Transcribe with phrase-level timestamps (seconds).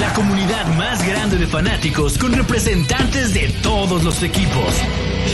[0.00, 4.74] La comunidad más grande de fanáticos con representantes de todos los equipos.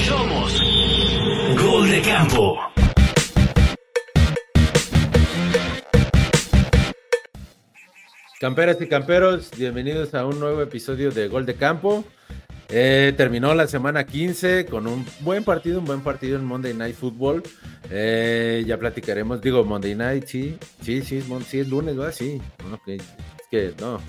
[0.06, 0.60] Somos
[1.62, 2.58] Gol de Campo.
[8.40, 12.04] Camperas y camperos, bienvenidos a un nuevo episodio de Gol de Campo.
[12.72, 16.94] Eh, terminó la semana 15 con un buen partido, un buen partido en Monday Night
[16.94, 17.42] Football.
[17.90, 22.14] Eh, ya platicaremos, digo, Monday Night, sí, sí, sí, sí, es lunes, ¿verdad?
[22.16, 22.40] Sí,
[22.86, 23.02] es
[23.50, 24.00] que no,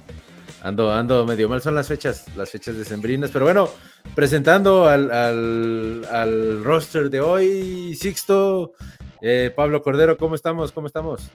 [0.62, 3.68] ando, ando medio mal, son las fechas, las fechas decembrinas, pero bueno,
[4.14, 8.74] presentando al, al, roster de hoy, Sixto,
[9.22, 10.72] eh, Pablo Cordero, ¿cómo estamos?
[10.72, 11.32] ¿Cómo estamos?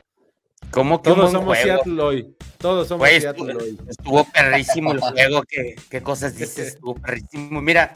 [0.70, 2.36] ¿Cómo que Todos somos Seattle hoy.
[2.58, 3.78] Todos somos Seattle hoy.
[3.88, 5.42] Estuvo perrísimo el juego.
[5.48, 6.74] ¿Qué, ¿Qué, cosas dices?
[6.74, 7.60] Estuvo perrísimo.
[7.62, 7.92] Mira,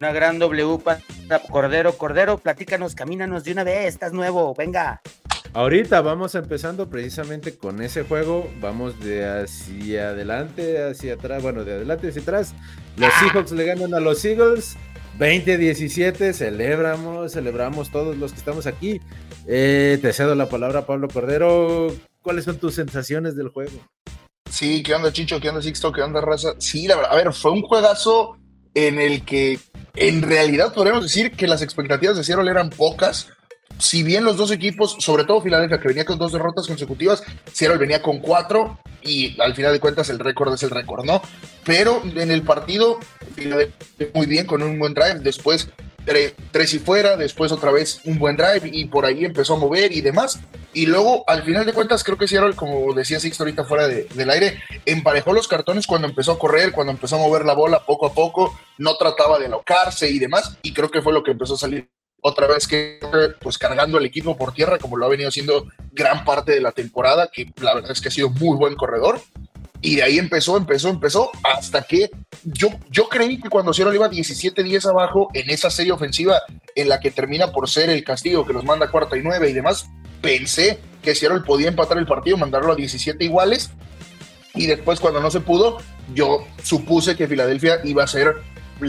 [0.00, 1.00] una gran W para
[1.50, 1.96] Cordero.
[1.96, 3.86] Cordero, platícanos, camínanos de una vez.
[3.86, 5.00] Estás nuevo, venga.
[5.54, 8.50] Ahorita vamos empezando precisamente con ese juego.
[8.60, 11.42] Vamos de hacia adelante, hacia atrás.
[11.42, 12.54] Bueno, de adelante hacia atrás.
[12.96, 13.20] Los ah.
[13.20, 14.76] Seahawks le ganan a los Eagles.
[15.18, 19.00] 2017, celebramos, celebramos todos los que estamos aquí.
[19.46, 21.94] Eh, te cedo la palabra, Pablo Cordero.
[22.22, 23.72] ¿Cuáles son tus sensaciones del juego?
[24.50, 25.40] Sí, ¿qué onda, Chicho?
[25.40, 25.92] ¿Qué onda, Sixto?
[25.92, 26.54] ¿Qué onda, Raza?
[26.58, 28.36] Sí, la verdad, a ver, fue un juegazo
[28.74, 29.58] en el que
[29.94, 33.28] en realidad podríamos decir que las expectativas de Seattle eran pocas.
[33.78, 37.78] Si bien los dos equipos, sobre todo Filadelfia, que venía con dos derrotas consecutivas, Seattle
[37.78, 41.20] venía con cuatro y al final de cuentas el récord es el récord, ¿no?
[41.64, 42.98] Pero en el partido,
[44.14, 45.20] muy bien, con un buen drive.
[45.20, 45.68] Después
[46.50, 49.92] tres, y fuera, después otra vez un buen drive y por ahí empezó a mover
[49.92, 50.40] y demás.
[50.74, 54.30] Y luego, al final de cuentas, creo que Seattle, como decía Sixto ahorita fuera del
[54.30, 58.06] aire, emparejó los cartones cuando empezó a correr, cuando empezó a mover la bola poco
[58.06, 61.54] a poco, no trataba de alocarse y demás, y creo que fue lo que empezó
[61.54, 61.88] a salir
[62.22, 62.98] otra vez que
[63.40, 66.72] pues cargando el equipo por tierra como lo ha venido haciendo gran parte de la
[66.72, 69.20] temporada, que la verdad es que ha sido muy buen corredor.
[69.84, 72.08] Y de ahí empezó, empezó, empezó, hasta que
[72.44, 76.40] yo, yo creí que cuando Seattle iba 17-10 abajo en esa serie ofensiva
[76.76, 79.52] en la que termina por ser el castigo que nos manda cuarta y nueve y
[79.52, 79.90] demás,
[80.20, 83.70] pensé que Seattle podía empatar el partido, mandarlo a 17 iguales.
[84.54, 85.78] Y después, cuando no se pudo,
[86.14, 88.36] yo supuse que Filadelfia iba a ser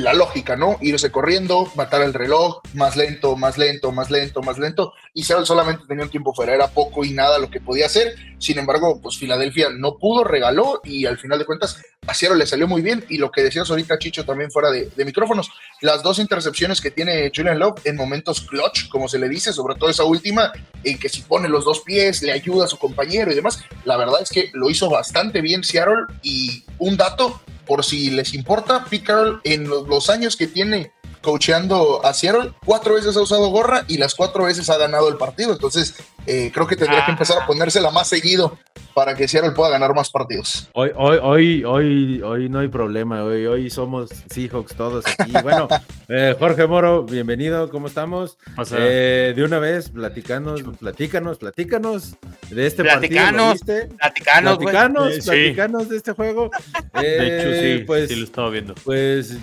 [0.02, 0.78] la lógica, ¿no?
[0.82, 4.94] Irse corriendo, matar el reloj, más lento, más lento, más lento, más lento.
[5.14, 8.16] Y Seattle solamente tenía un tiempo fuera, era poco y nada lo que podía hacer.
[8.40, 12.46] Sin embargo, pues Filadelfia no pudo, regaló y al final de cuentas a Seattle le
[12.46, 13.06] salió muy bien.
[13.10, 15.50] Y lo que decías ahorita, Chicho, también fuera de, micrófonos,
[15.82, 19.76] las dos intercepciones que tiene Julian Love en momentos clutch, como se le dice, sobre
[19.76, 20.52] todo esa última,
[20.84, 23.64] en que si pone los dos pies, le ayuda a su compañero y demás.
[23.86, 26.06] La verdad es que lo hizo bastante bien Seattle.
[26.22, 29.14] Y un dato, por si les importa, Pete
[29.44, 30.92] en los, años que tiene
[31.24, 35.16] coacheando a Seattle, cuatro veces ha usado gorra y las cuatro veces ha ganado el
[35.16, 35.54] partido.
[35.54, 35.96] Entonces,
[36.28, 38.60] eh, creo que tendría que empezar a ponérsela más seguido
[38.94, 40.70] para que Seattle pueda ganar más partidos.
[40.74, 43.24] Hoy, hoy, hoy, hoy, hoy no hay problema.
[43.24, 45.32] Hoy, hoy somos Seahawks todos aquí.
[45.42, 45.68] Bueno,
[46.10, 47.70] eh, Jorge Moro, bienvenido.
[47.70, 48.38] ¿Cómo estamos?
[48.78, 52.16] Eh, de una vez, platicanos, platícanos, platícanos
[52.50, 53.00] de este partido.
[53.00, 56.52] Platicanos, platicanos, platicanos de este juego.
[56.94, 58.76] de hecho, sí, pues, sí lo estaba viendo.
[58.84, 59.36] Pues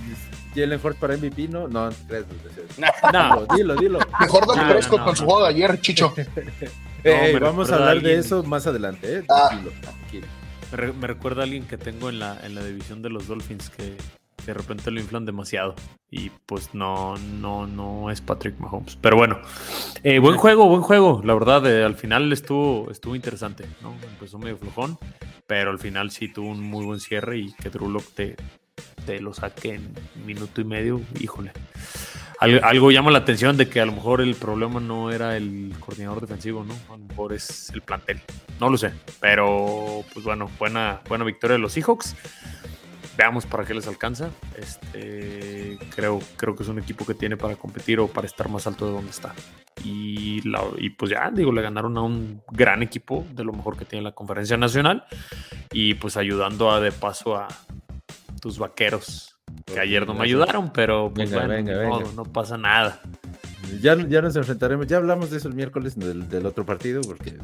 [0.55, 1.69] Jalen Ford para MVP, ¿no?
[1.69, 2.25] No, tres
[3.13, 3.99] No, dilo, dilo.
[4.21, 6.15] Mejor Doc Prescott con su juego de ayer, Chicho.
[7.41, 9.25] vamos a hablar de eso más adelante, ¿eh?
[9.29, 9.59] Ah.
[10.73, 13.97] Me, recuerda a alguien que tengo en la, en la división de los Dolphins que,
[14.47, 15.75] de repente lo inflan demasiado.
[16.11, 18.97] Y pues no, no, no es Patrick Mahomes.
[18.97, 19.39] Pero bueno,
[20.03, 21.23] eh, buen juego, buen juego.
[21.25, 23.95] La verdad, eh, al final estuvo, estuvo interesante, ¿no?
[24.09, 24.99] Empezó medio flojón,
[25.47, 28.37] pero al final sí tuvo un muy buen cierre y que Drew Lock te,
[29.11, 29.93] te lo saque en
[30.25, 31.51] minuto y medio, híjole.
[32.39, 36.21] Algo, llama la atención de que a lo mejor el problema no era el coordinador
[36.21, 36.75] defensivo, ¿no?
[36.89, 38.21] A lo mejor es el plantel.
[38.61, 38.93] No lo sé.
[39.21, 42.15] Pero, pues bueno, buena, buena victoria de los Seahawks.
[43.19, 44.31] Veamos para qué les alcanza.
[44.57, 48.65] Este, creo, creo que es un equipo que tiene para competir o para estar más
[48.69, 49.35] alto de donde está.
[49.85, 50.41] Y,
[50.79, 54.05] y pues ya, digo, le ganaron a un gran equipo de lo mejor que tiene
[54.05, 55.05] la conferencia nacional.
[55.73, 57.49] Y pues ayudando a de paso a,
[58.41, 63.01] tus vaqueros, que ayer no me ayudaron, pero pues no, pasa nada.
[63.81, 67.35] Ya, ya nos enfrentaremos, ya hablamos de eso el miércoles del, otro partido, porque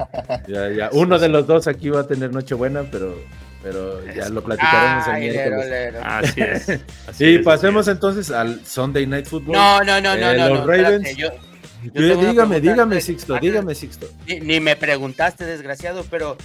[0.48, 3.16] ya, ya, uno de los dos aquí va a tener Nochebuena, pero,
[3.62, 5.94] pero ya lo platicaremos el miércoles.
[6.02, 6.80] Así es.
[7.20, 9.54] y pasemos entonces al Sunday Night Football.
[9.54, 11.16] No, no, no, no, eh, Los Ravens.
[11.94, 14.08] dígame, dígame, Sixto, dígame, Sixto.
[14.26, 16.36] Ni, ni, me preguntaste, desgraciado, pero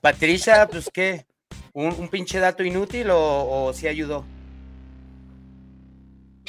[0.00, 1.24] Patricia, pues qué,
[1.72, 4.24] un, pinche dato inútil o, si ayudó?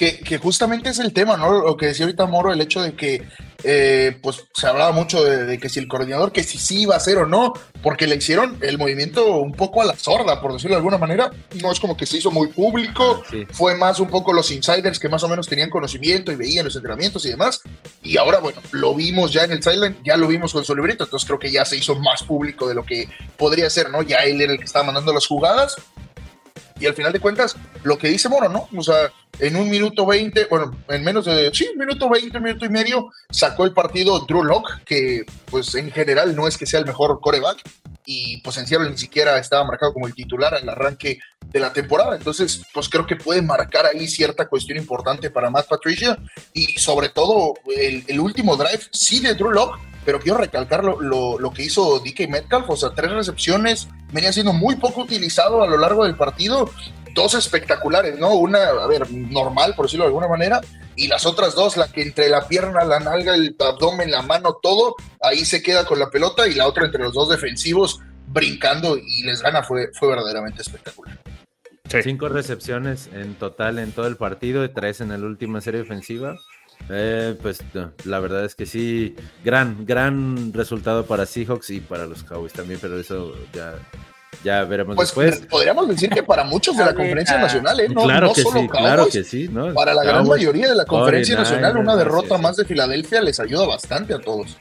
[0.02, 1.62] Que, que, justamente es el tema, ¿no?
[1.62, 3.22] Lo que decía ahorita Moro, el hecho de que
[3.64, 7.00] eh, pues se hablaba mucho de, que si el coordinador, que si sí iba a
[7.00, 7.54] ser o no,
[7.84, 11.30] porque le hicieron el movimiento un poco a la sorda, por decirlo de alguna manera.
[11.62, 14.98] No es como que se hizo muy público, ah, fue más un poco los insiders
[14.98, 17.62] que más o menos tenían conocimiento y veían los entrenamientos y demás.
[18.02, 21.04] Y ahora, bueno, lo vimos ya en el Silent, ya lo vimos con su librito,
[21.04, 23.08] entonces creo que ya se hizo más público de lo que
[23.38, 24.02] podría ser, ¿no?
[24.02, 25.76] Ya él era el que estaba mandando las jugadas.
[26.82, 28.68] Y al final de cuentas, lo que dice Moro, ¿no?
[28.76, 32.44] O sea, en un minuto 20, bueno, en menos de, sí, un minuto 20, un
[32.44, 36.66] minuto y medio, sacó el partido Drew Locke, que pues en general no es que
[36.66, 37.62] sea el mejor coreback,
[38.04, 41.72] y pues en Seattle ni siquiera estaba marcado como el titular el arranque de la
[41.72, 42.16] temporada.
[42.16, 46.18] Entonces, pues creo que puede marcar ahí cierta cuestión importante para Matt Patricia,
[46.52, 51.00] y sobre todo el, el último drive, sí de Drew Locke, pero quiero recalcar lo,
[51.02, 55.64] lo, lo, que hizo DK Metcalf, o sea, tres recepciones, venía siendo muy poco utilizado
[55.64, 56.70] a lo largo del partido
[57.14, 58.34] dos espectaculares, ¿no?
[58.36, 60.62] Una, a ver, normal, por decirlo de alguna manera,
[60.96, 64.58] y las otras dos, la que entre la pierna, la nalga, el abdomen, la mano,
[64.62, 68.98] todo, ahí se queda con la pelota, y la otra entre los dos defensivos brincando
[68.98, 71.20] y les gana, fue, fue verdaderamente espectacular.
[72.04, 76.38] Cinco recepciones en total en todo el partido y tres en la última serie ofensiva.
[76.90, 77.60] Eh, pues
[78.06, 82.80] la verdad es que sí, gran, gran resultado para Seahawks y para los Cowboys también,
[82.82, 83.76] pero eso ya
[84.44, 85.48] ya veremos pues, después.
[85.48, 87.90] Podríamos decir que para muchos de la conferencia nacional, ¿eh?
[87.90, 91.78] no, claro, que sí, claro que sí, Para la gran mayoría de la conferencia nacional,
[91.78, 94.58] una derrota más de Filadelfia les ayuda bastante a todos.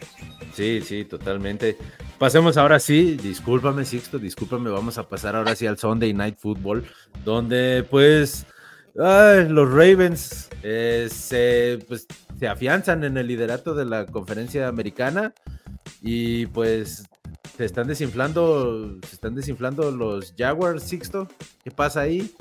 [0.55, 1.77] Sí, sí, totalmente.
[2.19, 6.85] Pasemos ahora sí, discúlpame Sixto, discúlpame, vamos a pasar ahora sí al Sunday Night Football,
[7.25, 8.45] donde pues
[8.95, 12.07] los Ravens eh, se, pues,
[12.39, 15.33] se afianzan en el liderato de la conferencia americana
[16.03, 17.05] y pues
[17.57, 21.29] se están desinflando, se están desinflando los Jaguars, Sixto.
[21.63, 22.35] ¿Qué pasa ahí?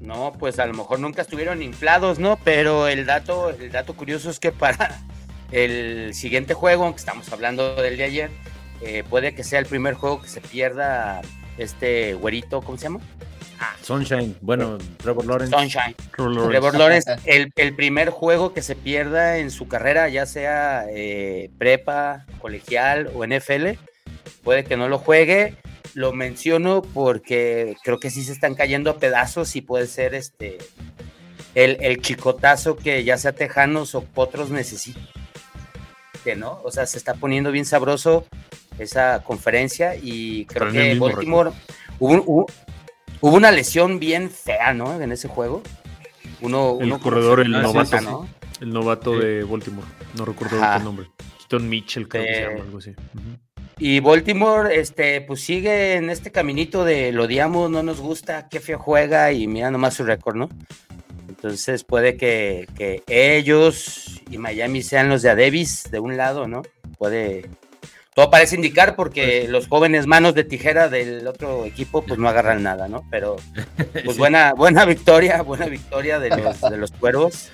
[0.00, 2.38] No, pues a lo mejor nunca estuvieron inflados, ¿no?
[2.44, 5.00] Pero el dato, el dato curioso es que para
[5.50, 8.30] el siguiente juego, aunque estamos hablando del de ayer,
[8.82, 11.22] eh, puede que sea el primer juego que se pierda
[11.58, 13.00] este güerito, ¿cómo se llama?
[13.58, 15.56] Ah, Sunshine, bueno, Trevor Lawrence.
[15.56, 15.94] Sunshine.
[16.14, 22.26] Trevor Lawrence, el, primer juego que se pierda en su carrera, ya sea eh, prepa,
[22.40, 23.78] colegial o NFL,
[24.42, 25.56] puede que no lo juegue.
[25.94, 30.58] Lo menciono porque creo que sí se están cayendo a pedazos y puede ser este
[31.54, 35.00] el, el chicotazo que ya sea Tejanos o Potros necesiten,
[36.36, 36.60] ¿no?
[36.64, 38.26] O sea, se está poniendo bien sabroso
[38.78, 41.50] esa conferencia y creo que Baltimore
[41.98, 42.46] hubo, Hubo
[43.20, 45.00] una lesión bien fea, ¿no?
[45.00, 45.62] En ese juego.
[46.40, 48.28] Uno, el corredor, el novato, ¿no?
[48.60, 49.86] El novato de Baltimore.
[50.16, 51.06] No recuerdo el nombre.
[51.38, 52.94] Keaton Mitchell, creo que se llama, algo así.
[53.78, 58.58] Y Baltimore, este, pues sigue en este caminito de lo odiamos, no nos gusta, qué
[58.58, 60.48] feo juega y mira nomás su récord, ¿no?
[61.28, 66.62] Entonces puede que, que, ellos y Miami sean los de Davis de un lado, ¿no?
[66.96, 67.50] Puede,
[68.16, 72.26] todo parece indicar porque pues los jóvenes manos de tijera del otro equipo pues no
[72.30, 73.04] agarran nada, ¿no?
[73.10, 73.36] Pero
[73.92, 77.50] pues buena, buena victoria, buena victoria de los, de los cuervos.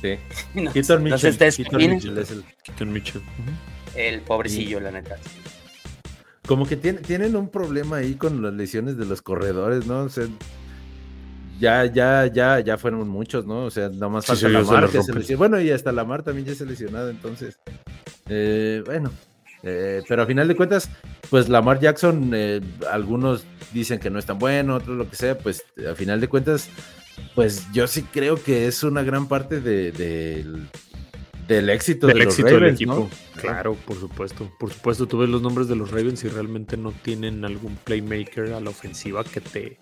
[0.00, 0.16] Sí.
[0.54, 3.22] No, Mitchell, el, Mitchell.
[3.94, 5.16] El pobrecillo, la neta.
[6.44, 10.00] Como que tienen un problema ahí con las lesiones de los corredores, ¿no?
[10.00, 10.26] O sea,
[11.60, 13.64] ya, ya, ya, ya fueron muchos, ¿no?
[13.64, 15.38] O sea, nomás falta la Lamar que se lesionó.
[15.38, 17.58] Bueno, y hasta Lamar también ya se lesionado, entonces.
[18.28, 19.12] Eh, bueno,
[19.64, 20.90] eh, pero a final de cuentas,
[21.30, 25.38] pues Lamar Jackson, eh, algunos dicen que no es tan bueno, otros lo que sea,
[25.38, 26.68] pues a final de cuentas,
[27.34, 29.92] pues yo sí creo que es una gran parte de,
[31.48, 33.08] del éxito, del éxito del equipo.
[33.36, 34.50] Claro, por supuesto.
[34.58, 38.52] Por supuesto, tú ves los nombres de los Ravens y realmente no tienen algún playmaker
[38.52, 39.78] a la ofensiva que te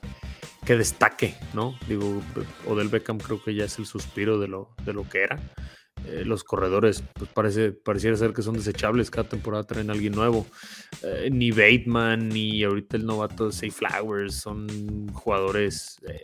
[0.65, 1.77] que destaque, ¿no?
[1.89, 2.23] Digo,
[2.67, 5.41] Odell Beckham creo que ya es el suspiro de lo, de lo que era.
[6.07, 9.11] Eh, los corredores, pues parece, pareciera ser que son desechables.
[9.11, 10.47] Cada temporada traen a alguien nuevo.
[11.03, 16.23] Eh, ni Bateman, ni ahorita el novato Say Flowers son jugadores eh,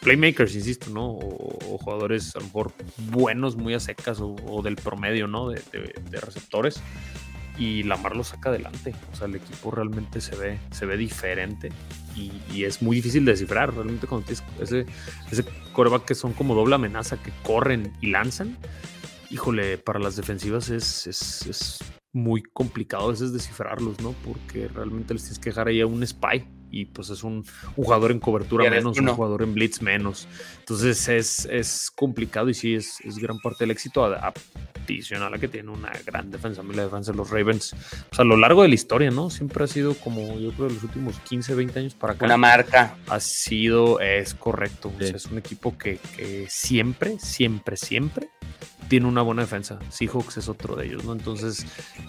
[0.00, 1.12] playmakers, insisto, ¿no?
[1.12, 2.72] O, jugadores a lo mejor
[3.10, 5.50] buenos, muy a secas o, del promedio, ¿no?
[5.50, 5.60] De,
[6.20, 6.82] receptores.
[7.58, 8.94] Y Lamar lo saca adelante.
[9.12, 11.70] O sea, el equipo realmente se ve, se ve diferente
[12.16, 13.74] y, es muy difícil de descifrar.
[13.74, 14.86] Realmente cuando tienes ese,
[15.30, 18.56] ese coreback que son como doble amenaza, que corren y lanzan,
[19.30, 21.78] híjole, para las defensivas es, es,
[22.14, 24.12] muy complicado a veces descifrarlos, ¿no?
[24.24, 27.44] Porque realmente les tienes que dejar ahí a un spy y pues es un,
[27.76, 29.12] jugador en cobertura menos, uno.
[29.12, 30.28] un jugador en blitz menos.
[30.60, 35.48] Entonces es, es complicado y sí es, es gran parte del éxito adicional a que
[35.48, 36.60] tiene una gran defensa.
[36.60, 37.74] A mí la defensa de los Ravens,
[38.08, 39.30] pues a lo largo de la historia, ¿no?
[39.30, 42.36] Siempre ha sido como yo creo de los últimos 15, 20 años para acá Una
[42.36, 42.96] marca.
[43.08, 44.92] ha sido, es correcto.
[44.94, 45.16] o sea, Sí.
[45.16, 48.28] es un equipo que, que siempre, siempre, siempre
[48.88, 49.78] tiene una buena defensa.
[49.90, 51.12] Seahawks es otro de ellos, ¿no?
[51.12, 51.66] Entonces,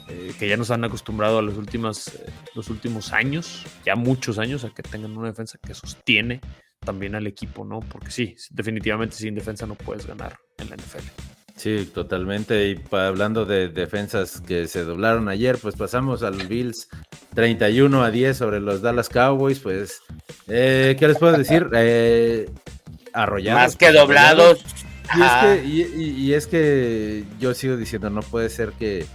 [0.08, 4.40] eh, que ya nos han acostumbrado a los, últimas, eh, los últimos años, ya muchos
[4.40, 6.42] años, a que tengan una defensa que sostiene
[6.80, 7.80] también al equipo, ¿no?
[7.82, 11.04] Porque sí, definitivamente sin defensa no puedes ganar en la NFL.
[11.56, 12.70] Sí, totalmente.
[12.70, 16.88] Y hablando de defensas que se doblaron ayer, pues pasamos al Bills
[17.36, 19.60] 31 a 10 sobre los Dallas Cowboys.
[19.60, 20.00] Pues,
[20.48, 21.68] eh, ¿qué les puedo decir?
[21.76, 22.50] Eh,
[23.12, 23.62] arrollados.
[23.62, 24.60] Más que doblados.
[25.16, 25.42] Y es, Ajá.
[25.56, 29.06] que, y, y- y es que yo sigo diciendo, no puede ser que,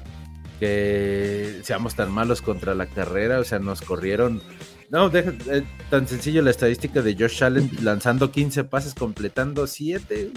[0.60, 4.42] que seamos tan malos contra la carrera, o sea, nos corrieron.
[4.90, 10.30] No, deja, eh, tan sencillo la estadística de Josh Allen lanzando 15 pases, completando 7,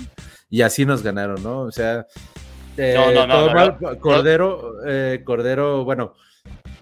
[0.49, 1.61] y así nos ganaron, ¿no?
[1.61, 2.05] O sea,
[2.77, 3.77] eh, No, no, no, todo no, mal.
[3.79, 3.99] no.
[3.99, 6.13] Cordero, eh, Cordero, bueno,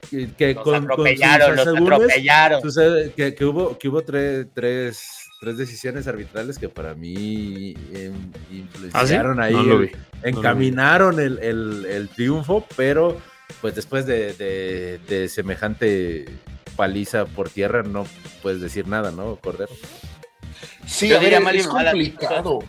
[0.10, 2.62] que, que Los con, con sus atropellaron, los asegúnes, atropellaron.
[2.62, 5.02] Sucede que, que hubo, que hubo tres, tres,
[5.42, 8.14] tres decisiones arbitrales que para mí em,
[8.52, 9.92] influenciaron ahí, ¿Ah, No lo vi.
[10.24, 13.20] encaminaron el, el- el triunfo, pero
[13.62, 16.26] pues después de, de- de semejante
[16.76, 18.06] paliza por tierra no
[18.42, 19.72] puedes decir nada, ¿no, Cordero?
[20.86, 22.60] Sí, Yo a ver, es complicado.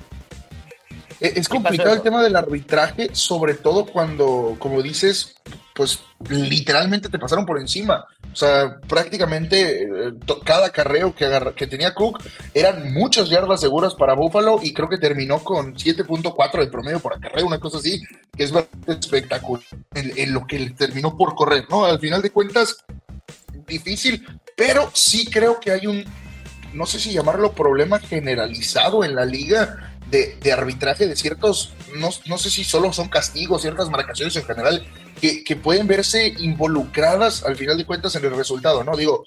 [1.20, 5.34] E- Es complicado el tema del arbitraje, sobre todo cuando, como dices,
[5.74, 8.06] pues literalmente te pasaron por encima.
[8.32, 10.12] O sea, prácticamente eh,
[10.44, 12.22] cada carreo que, que tenía Cook
[12.52, 17.14] eran muchas yardas seguras para Buffalo y creo que terminó con 7.4 de promedio por
[17.14, 18.02] acarreo, una cosa así,
[18.36, 19.62] que es bastante espectacular
[19.94, 21.86] en, en lo que le terminó por correr, ¿no?
[21.86, 22.84] Al final de cuentas,
[23.66, 26.04] difícil, pero sí creo que hay un,
[26.72, 32.38] no sé si llamarlo problema generalizado en la liga de, arbitraje de ciertos, no, no
[32.38, 34.86] sé si solo son castigos, ciertas marcaciones en general,
[35.20, 38.96] que, que pueden verse involucradas al final de cuentas en el resultado, ¿no?
[38.96, 39.24] Digo,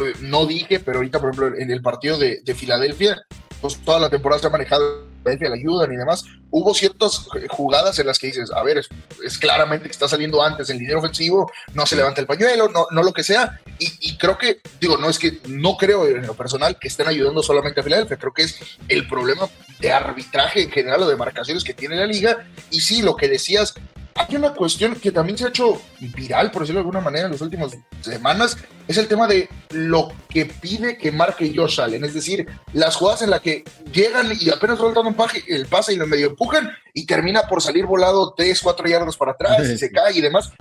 [0.00, 3.22] eh, no dije, pero ahorita, por ejemplo, en el partido de, de Filadelfia,
[3.60, 7.46] pues toda la temporada se ha manejado, Filadelfia la ayudan y demás, hubo ciertas eh,
[7.48, 8.88] jugadas en las que dices, a ver, es,
[9.24, 12.86] es claramente que está saliendo antes el dinero ofensivo, no se levanta el pañuelo, no,
[12.90, 16.26] no lo que sea, y, y creo que, digo, no es que, no creo en
[16.26, 18.58] lo personal que estén ayudando solamente a Filadelfia, creo que es
[18.88, 19.48] el problema
[19.80, 23.28] de arbitraje en general o de marcaciones que tiene la liga, y sí, lo que
[23.28, 23.74] decías,
[24.18, 27.32] hay una cuestión que también se ha hecho viral, por decirlo de alguna manera, en
[27.32, 28.56] las últimas semanas,
[28.86, 33.22] es el tema de lo que pide que marque Josh Allen, es decir, las jugadas
[33.22, 36.70] en las que llegan y apenas sueltan un paje, el pase y lo medio empujan
[36.92, 40.52] y termina por salir volado 3, 4 yardas para atrás y se cae y demás.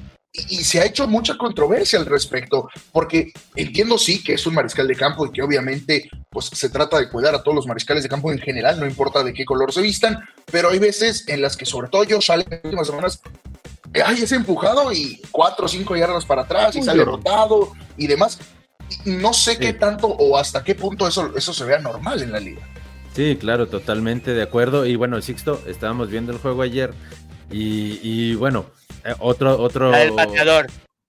[0.50, 4.88] Y, se ha hecho mucha controversia al respecto, porque entiendo sí que es un mariscal
[4.88, 8.10] de campo y que obviamente pues se trata de cuidar a todos los mariscales de
[8.10, 10.20] campo en general, no importa de qué color se vistan,
[10.52, 13.22] pero hay veces en las que sobre todo yo sale en las últimas semanas,
[14.06, 18.38] ay, es empujado y cuatro o cinco yardas para atrás y sale rotado y demás.
[19.06, 19.80] No sé qué Sí.
[19.80, 22.62] tanto o hasta qué punto eso, eso se vea normal en la liga.
[23.16, 24.86] Sí, claro, totalmente de acuerdo.
[24.86, 26.94] Y bueno, Sixto, estábamos viendo el juego ayer
[27.52, 28.68] y, y bueno,
[29.20, 29.92] otro, otro...
[29.92, 30.68] La del pateador.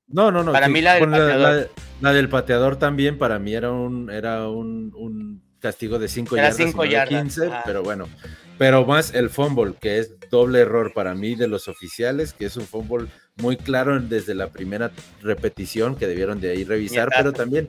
[0.08, 0.52] No, no, no.
[0.52, 1.40] Para mí la del bueno, pateador.
[1.40, 1.66] la-
[2.00, 6.50] la del pateador también para mí era un, era un, un castigo de 5 Era
[6.50, 7.62] yardas, cinco yardas, 15, ajá.
[7.66, 8.08] pero bueno.
[8.56, 12.56] Pero más el fumble, que es doble error para mí de los oficiales, que es
[12.56, 14.90] un fumble muy claro desde la primera
[15.22, 17.68] repetición que debieron de ahí revisar, pero también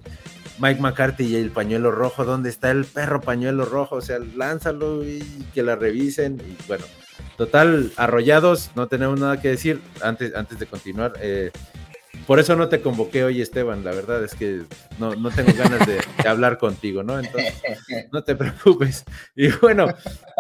[0.60, 3.96] Mike McCarthy y el pañuelo rojo, ¿dónde está el perro pañuelo rojo?
[3.98, 5.20] O sea, lánzalo y
[5.54, 6.86] que la revisen y bueno.
[7.38, 9.82] Total, arrollados, no tenemos nada que decir.
[10.02, 11.52] Antes, antes de continuar, eh,
[12.28, 13.84] por eso no te convoqué hoy, Esteban.
[13.84, 14.64] La verdad es que
[15.00, 17.18] no, no tengo ganas de, de hablar contigo, ¿no?
[17.20, 17.54] Entonces,
[18.12, 19.06] no te preocupes.
[19.36, 19.88] Y bueno,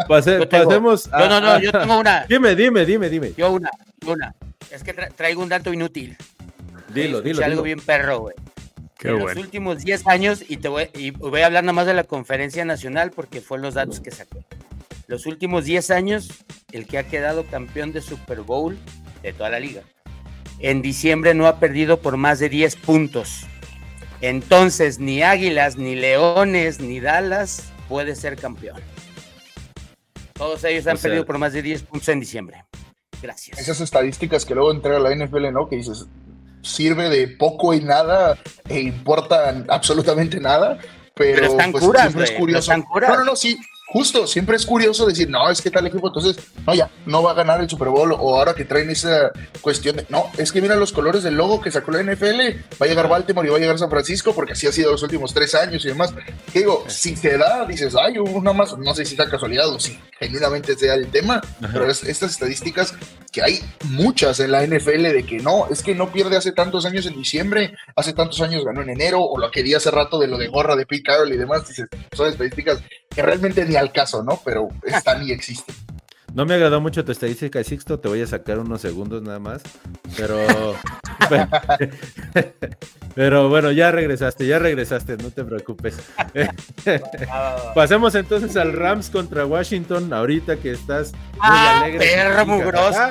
[0.07, 1.19] pase- Yo tengo- pasemos a.
[1.19, 2.25] No, no, no, yo tengo una.
[2.27, 3.33] Dime, dime, dime, dime.
[3.37, 3.69] Yo una,
[4.05, 4.35] una.
[4.69, 6.17] Es que tra- traigo un dato inútil.
[6.93, 7.39] Dilo, dilo.
[7.45, 7.63] algo dilo.
[7.63, 8.35] bien perro, güey.
[8.97, 9.35] Qué en bueno.
[9.35, 12.03] los últimos 10 años, y te voy, y voy a hablar nada más de la
[12.03, 14.43] conferencia nacional porque fueron los datos que saqué.
[15.09, 16.29] Los últimos 10 años,
[16.71, 18.77] el que ha quedado campeón de Super Bowl
[19.23, 19.81] de toda la liga,
[20.59, 23.47] en diciembre no ha perdido por más de 10 puntos.
[24.21, 28.79] Entonces, ni Águilas, ni Leones, ni Dallas puede ser campeón.
[30.33, 32.63] Todos ellos O han sea- perdido por más de 10 puntos en diciembre.
[33.19, 33.57] Gracias.
[33.57, 35.67] Esas estadísticas que luego entrega la NFL, ¿no?
[35.67, 36.05] Que dices,
[36.61, 38.37] sirve de poco y nada
[38.67, 40.77] e importan absolutamente nada.
[41.15, 42.67] Pero, Pero están pues, curas, siempre es curioso.
[42.67, 43.09] pero están curas.
[43.09, 43.57] No, no, no, sí.
[43.89, 47.31] Justo, siempre es curioso decir, no, es que tal equipo, entonces, no, ya, no va
[47.31, 49.31] a ganar el Super Bowl, o ahora que traen esa
[49.61, 52.39] cuestión de, no, es que mira los colores del logo que sacó la NFL,
[52.81, 55.01] va a llegar Baltimore y va a llegar San Francisco, porque así ha sido los
[55.01, 56.13] últimos tres años y demás.
[56.53, 59.79] Que digo, si te da, dices, ay, una más, no sé si está casualidad o
[59.79, 62.93] si genuinamente sea el tema, pero es, estas estadísticas
[63.31, 63.59] que hay
[63.89, 67.15] muchas en la NFL de que no, es que no pierde hace tantos años en
[67.15, 70.37] diciembre, hace tantos años ganó en enero, o lo que di hace rato de lo
[70.37, 74.23] de gorra de Pete Carroll y demás, dices, son estadísticas que realmente ni al caso,
[74.23, 74.41] ¿no?
[74.43, 75.75] Pero están y existen.
[76.33, 77.99] No me agradó mucho tu estadística, Sixto.
[77.99, 79.61] Te voy a sacar unos segundos nada más.
[80.15, 80.37] Pero.
[83.15, 85.97] pero bueno, ya regresaste, ya regresaste, no te preocupes.
[87.75, 90.13] Pasemos entonces al Rams contra Washington.
[90.13, 91.99] Ahorita que estás muy ah, alegre.
[91.99, 93.09] Perro mugroso.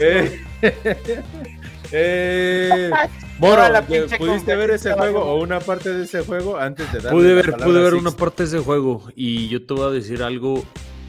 [0.00, 0.40] Eh,
[1.92, 2.90] eh,
[3.38, 3.62] Moro,
[4.18, 7.52] ¿pudiste ver ese juego o una parte de ese juego antes de dar Pude ver,
[7.56, 10.64] pude ver una parte de ese juego y yo te voy a decir algo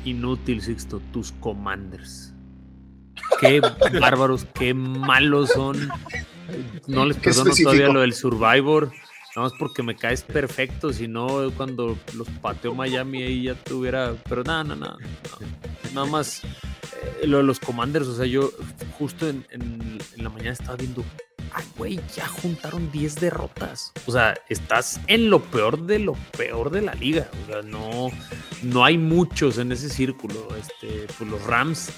[0.05, 2.33] inútil, Sixto, tus commanders.
[3.39, 3.61] Qué
[3.99, 5.89] bárbaros, qué malos son.
[6.87, 8.91] No les perdono todavía lo del Survivor.
[9.35, 14.15] Nada más porque me caes perfecto, si no, cuando los pateó Miami ahí ya tuviera.
[14.29, 14.97] Pero nada, nada, nada.
[15.93, 18.51] Nada más eh, lo de los commanders, o sea, yo
[18.97, 21.03] justo en, en la mañana estaba viendo
[21.53, 23.91] ay, güey, ya juntaron 10 derrotas.
[24.05, 27.29] O sea, estás en lo peor de lo peor de la liga.
[27.43, 28.09] O sea, no,
[28.63, 30.47] no hay muchos en ese círculo.
[30.57, 31.91] Este, pues los Rams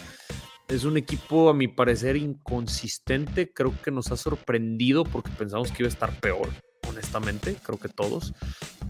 [0.67, 3.51] es un equipo, a mi parecer, inconsistente.
[3.51, 6.49] Creo que nos ha sorprendido porque pensamos que iba a estar peor,
[6.87, 7.55] honestamente.
[7.63, 8.33] Creo que todos.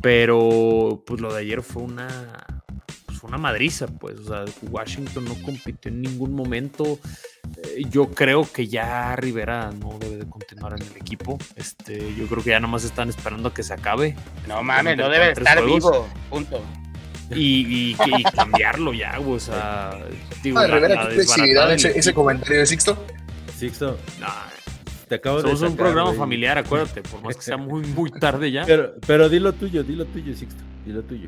[0.02, 2.64] Pero, pues lo de ayer fue una
[3.28, 4.20] fue una madriza, pues.
[4.20, 7.00] O sea, Washington no compitió en ningún momento.
[7.64, 11.38] Eh, yo creo que ya Rivera no debe de continuar en el equipo.
[11.56, 14.16] Este, yo creo que ya nomás están esperando a que se acabe.
[14.48, 16.08] No mames, no debe estar vivo.
[16.30, 16.62] Punto.
[17.36, 17.94] Y,
[18.34, 20.00] cambiarlo ya, o sea,
[20.44, 22.98] digo, ah, Rivera, qué ese, ese, comentario de Sixto.
[23.58, 24.28] Sixto, no,
[25.10, 28.64] te acabo Somos un programa familiar, acuérdate, por más que sea muy, muy tarde ya.
[28.66, 31.28] Pero, pero dilo tuyo, dilo tuyo, Sixto, dilo tuyo.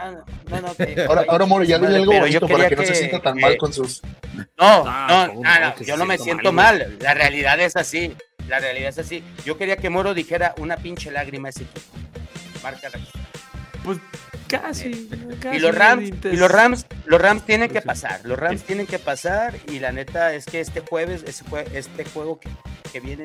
[0.00, 0.12] Ah,
[0.48, 0.68] no, no,
[1.08, 3.72] ahora, ahora, Moro, ya dile algo bonito para que, no se sienta tan mal con
[3.72, 4.00] sus.
[4.56, 6.96] No, no, no, yo no me siento mal.
[7.00, 8.14] La realidad es así.
[8.46, 9.24] La realidad es así.
[9.44, 11.80] Yo quería que Moro dijera una pinche lágrima a ese equipo.
[12.62, 12.90] Marca
[13.84, 13.98] Pues
[14.46, 15.08] casi,
[15.40, 15.56] casi.
[15.56, 18.20] Y los Rams, y los Rams, los Rams tienen que pasar.
[18.22, 19.56] Los Rams tienen que pasar.
[19.66, 22.48] Y la neta es que este jueves, este juego que,
[22.92, 23.24] que viene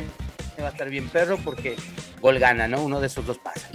[0.60, 1.76] va a estar bien perro porque
[2.20, 2.84] gol gana, ¿no?
[2.84, 3.70] Uno de esos dos pasa.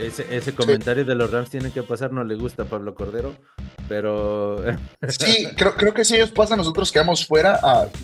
[0.00, 3.34] Ese, comentario de los Rams tiene que pasar, no le gusta a Pablo Cordero,
[3.88, 4.62] pero...
[5.08, 7.60] Sí, creo, creo que si ellos pasan, nosotros quedamos fuera,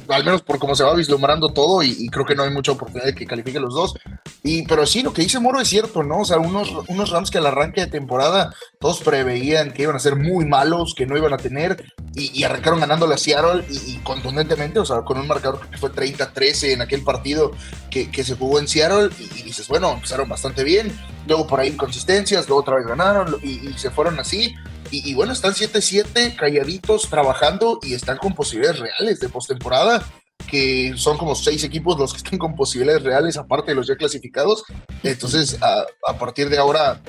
[0.09, 3.07] al menos por cómo se va vislumbrando todo, y, creo que no hay mucha oportunidad
[3.07, 3.95] de que califiquen los dos.
[4.43, 6.21] Y, pero sí, lo que dice Moro es cierto, ¿no?
[6.21, 10.01] O sea, unos, unos Rams que al arranque de temporada todos preveían que iban a
[10.01, 14.79] ser muy malos, que no iban a tener, y, arrancaron ganando a Seattle y, contundentemente,
[14.79, 17.53] o sea, con un marcador que fue 30-13 en aquel partido
[17.91, 20.93] que, que se jugó en Seattle, y, dices, bueno, empezaron bastante bien
[21.27, 24.55] luego por ahí inconsistencias, luego otra vez ganaron y, se fueron así.
[24.91, 30.07] Y, bueno, están 7-7, calladitos, trabajando y están con posibilidades reales de postemporada,
[30.49, 33.97] que son como seis equipos los que están con posibilidades reales, aparte de los ya
[33.97, 34.65] clasificados.
[35.03, 37.01] Entonces, a, partir de ahora,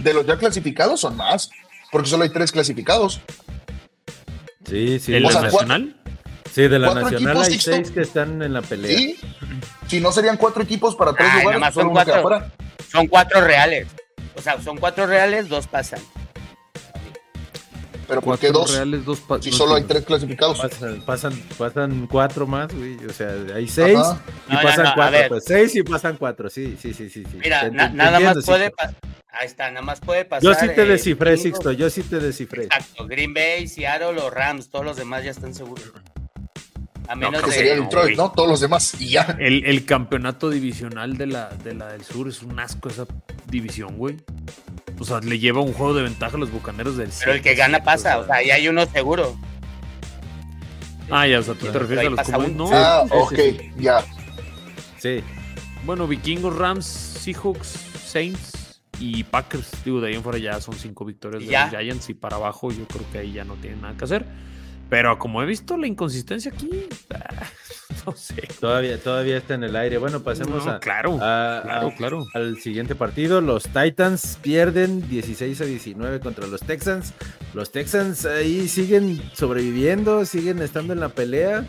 [0.00, 1.50] de los ya clasificados son más,
[1.90, 3.20] porque solo hay tres clasificados.
[4.64, 5.12] Sí, sí.
[5.12, 5.96] ¿De la nacional?
[6.54, 8.96] Sí, de la nacional hay seis que están en la pelea.
[8.96, 9.18] Sí,
[9.88, 12.42] si no serían cuatro equipos para tres lugares, son cuatro.
[12.92, 13.88] Son cuatro reales.
[14.34, 16.00] O sea, son cuatro reales, dos pasan.
[18.06, 18.74] Pero ¿por qué dos?
[18.74, 20.60] Reales, dos si solo hay tres clasificados.
[21.06, 22.96] Pasan, pasan, cuatro más, güey.
[23.06, 23.98] O sea, hay seis
[24.48, 25.28] y pasan cuatro.
[25.28, 26.50] Pues seis y pasan cuatro.
[26.50, 27.24] Sí, sí, sí, sí.
[27.32, 28.96] Mira, nada más puede pasar.
[29.28, 30.42] Ahí está, nada más puede pasar.
[30.42, 31.72] Yo sí te descifré, Sixto.
[31.72, 32.64] Yo sí te descifré.
[32.64, 33.06] Exacto.
[33.06, 34.68] Green Bay, Seattle o Rams.
[34.68, 35.90] Todos los demás ya están seguros.
[37.08, 38.32] A menos que sería Detroit, ¿no?
[38.32, 39.36] Todos los demás y ya.
[39.38, 43.06] El, campeonato divisional de la, de la del sur es un asco esa
[43.48, 44.16] división, güey.
[44.98, 47.24] O sea, le lleva un juego de ventaja a los bucaneros del sur.
[47.24, 49.36] Pero el que gana pasa, o sea, ahí hay uno seguro.
[51.10, 52.70] Ah, ya, o sea, tú te refieres a los comunes, ¿no?
[52.72, 53.38] Ah, ok,
[53.78, 54.04] ya.
[54.98, 55.22] Sí.
[55.84, 59.84] Bueno, Vikingos, Rams, Seahawks, Saints y Packers.
[59.84, 62.70] Digo, de ahí en fuera ya son cinco victorias de los Giants y para abajo
[62.70, 64.24] yo creo que ahí ya no tienen nada que hacer.
[64.92, 66.68] Pero como he visto la inconsistencia aquí,
[68.06, 68.46] no sé.
[68.60, 69.96] Todavía, todavía está en el aire.
[69.96, 72.26] Bueno, pasemos a, claro, claro, claro.
[72.34, 73.40] al siguiente partido.
[73.40, 77.14] Los Titans pierden 16 a 19 contra los Texans.
[77.54, 81.66] Los Texans ahí siguen sobreviviendo, siguen estando en la pelea.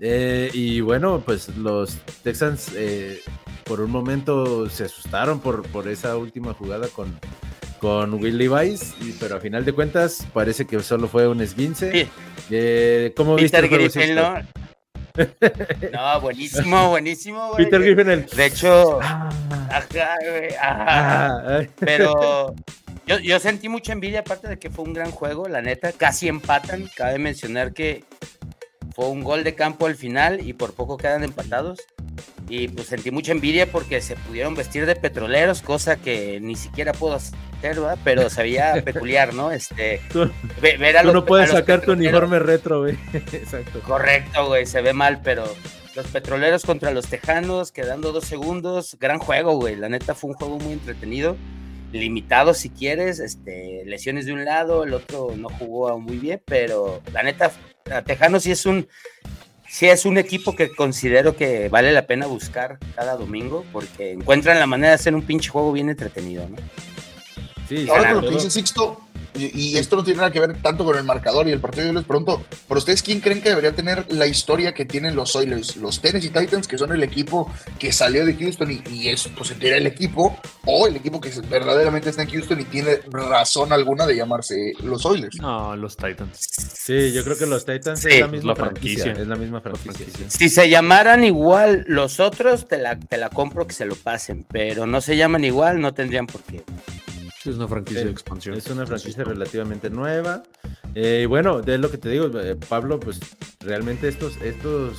[0.00, 3.20] Eh, y bueno, pues los Texans eh,
[3.62, 7.16] por un momento se asustaron por, por esa última jugada con,
[7.80, 11.90] con Will Levi's, y- pero a final de cuentas parece que solo fue un esguince.
[11.92, 12.08] Sí.
[12.50, 14.14] Eh, ¿Cómo viste Peter Griffin?
[14.14, 14.34] ¿no?
[15.92, 17.64] No, buenísimo, buenísimo, güey.
[17.64, 18.26] Peter Griffin el...
[18.26, 19.30] De hecho, Ah,
[19.70, 20.86] ajá, güey, ajá.
[21.58, 21.62] ah.
[21.78, 22.54] Pero
[23.06, 26.28] yo, yo sentí mucha envidia, aparte de que fue un gran juego, la neta, casi
[26.28, 26.90] empatan.
[26.94, 28.04] Cabe mencionar que
[28.94, 31.80] fue un gol de campo al final y por poco quedan empatados.
[32.48, 36.92] Y pues sentí mucha envidia porque se pudieron vestir de petroleros, cosa que ni siquiera
[36.92, 37.98] puedo hacer, ¿verdad?
[38.04, 39.50] Pero se veía peculiar, ¿no?
[39.52, 42.80] Este, Tú- ve- ver a Tú los- no puedes a los sacar tu uniforme retro,
[42.80, 42.96] güey.
[43.14, 43.80] Exacto.
[43.80, 45.44] Correcto, güey, se ve mal, pero
[45.94, 49.76] los petroleros contra los tejanos, quedando dos segundos, gran juego, güey.
[49.76, 51.36] La neta fue un juego muy entretenido,
[51.92, 57.00] limitado si quieres, este, lesiones de un lado, el otro no jugó muy bien, pero
[57.12, 57.50] la neta,
[57.90, 58.86] a Tejanos sí es un,
[59.68, 64.58] sí es un equipo que considero que vale la pena buscar cada domingo, porque encuentran
[64.58, 66.56] la manera de hacer un pinche juego bien entretenido, ¿no?
[67.68, 69.00] Sí, Ahora con lo que dice Sixto,
[69.38, 71.86] y, y esto no tiene nada que ver tanto con el marcador y el partido,
[71.86, 75.36] yo les pregunto, ¿por ustedes quién creen que debería tener la historia que tienen los
[75.36, 75.76] Oilers?
[75.76, 79.50] ¿Los Tennessee Titans, que son el equipo que salió de Houston y, y es, pues,
[79.50, 84.06] teoría el equipo, o el equipo que verdaderamente está en Houston y tiene razón alguna
[84.06, 85.38] de llamarse los Oilers?
[85.40, 86.38] No, los Titans.
[86.38, 89.22] Sí, yo creo que los Titans Sí, es la misma la franquicia, franquicia.
[89.22, 90.06] Es la misma franquicia.
[90.28, 94.46] Si se llamaran igual los otros, te la, te la compro que se lo pasen,
[94.50, 96.62] pero no se llaman igual, no tendrían por qué.
[97.46, 98.54] Sí, es una franquicia Sí, de expansión.
[98.56, 100.42] Es una franquicia relativamente nueva.
[100.94, 103.20] Eh, y bueno, de lo que te digo, eh, Pablo, pues
[103.60, 104.96] realmente estos, estos,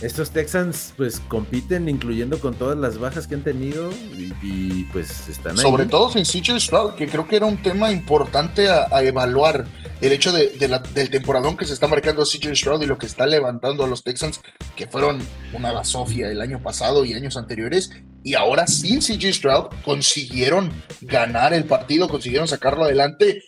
[0.00, 5.28] estos Texans, pues compiten, incluyendo con todas las bajas que han tenido, y, y, pues
[5.28, 5.62] están ahí.
[5.62, 9.64] Sobre todo sin CJ Stroud, que creo que era un tema importante a, a evaluar.
[10.00, 12.98] El hecho de, de la- del temporadón que se está marcando CJ Stroud y lo
[12.98, 14.40] que está levantando a los Texans,
[14.74, 15.20] que fueron
[15.52, 17.90] una basofia el año pasado y años anteriores.
[18.24, 23.42] Y ahora sin CJ Stroud consiguieron ganar el partido, consiguieron sacarlo adelante.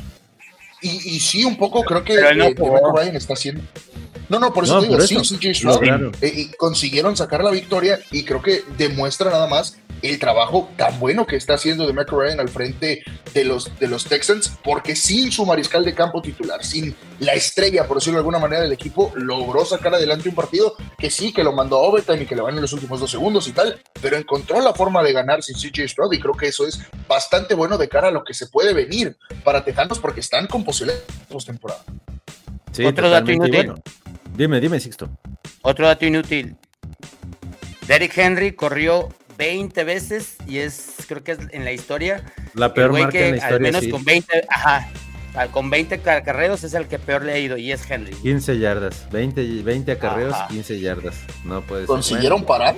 [0.82, 2.54] Y, y sí, un poco creo que no eh,
[2.94, 3.62] Ryan está haciendo.
[4.28, 6.12] No, no, por eso No, te digo, por sí, eso, CJ Stroud lograron.
[6.20, 10.98] eh, y consiguieron sacar la victoria y creo que demuestra nada más el trabajo tan
[10.98, 13.02] bueno que está haciendo de Ryan al frente
[13.32, 17.86] de los, de los Texans, porque sin su mariscal de campo titular, sin la estrella,
[17.86, 21.42] por decirlo de alguna manera, del equipo, logró sacar adelante un partido que sí, que
[21.42, 23.80] lo mandó a overtime y que le van en los últimos dos segundos y tal,
[24.00, 27.54] pero encontró la forma de ganar sin CJ Stroud y creo que eso es bastante
[27.54, 31.06] bueno de cara a lo que se puede venir para Tejanos porque están con posibilidades
[31.06, 31.84] de postemporada.
[32.72, 33.54] Sí, Otro dato inútil.
[33.54, 33.74] bueno,
[34.36, 35.08] dime, dime, Sixto.
[35.62, 36.56] Otro dato inútil.
[37.86, 42.22] Derrick Henry corrió 20 veces y es, creo que es en la historia,
[42.54, 43.90] La peor marca que en la al historia, menos sí.
[43.90, 44.88] con 20, ajá,
[45.34, 48.12] al- con 20 carreros es el que peor le ha ido y es Henry.
[48.14, 50.48] 15 yardas, 20, 20 acarreos, Ajá.
[50.48, 51.16] 15 yardas.
[51.44, 51.86] No puede ser.
[51.88, 52.76] ¿Consiguieron parar?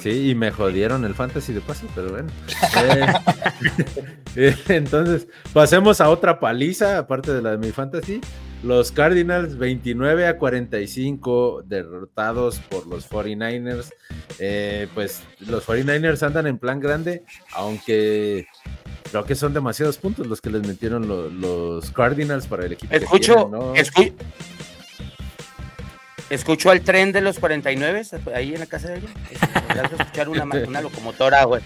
[0.00, 2.30] Sí, y me jodieron el fantasy de paso, pero bueno.
[2.84, 3.12] Eh,
[4.36, 8.20] eh, entonces, pasemos a otra paliza, aparte de la de mi fantasy.
[8.64, 13.92] Los Cardinals 29 a 45 derrotados por los 49ers.
[14.40, 17.22] Eh, pues los 49ers andan en plan grande,
[17.54, 18.46] aunque
[19.10, 22.92] creo que son demasiados puntos los que les metieron lo- los Cardinals para el equipo.
[22.94, 23.74] Escucho, tienen, ¿no?
[23.74, 24.12] escu-
[26.30, 28.02] escucho al tren de los 49
[28.34, 31.62] ahí en la casa de a escuchar una, una locomotora, güey.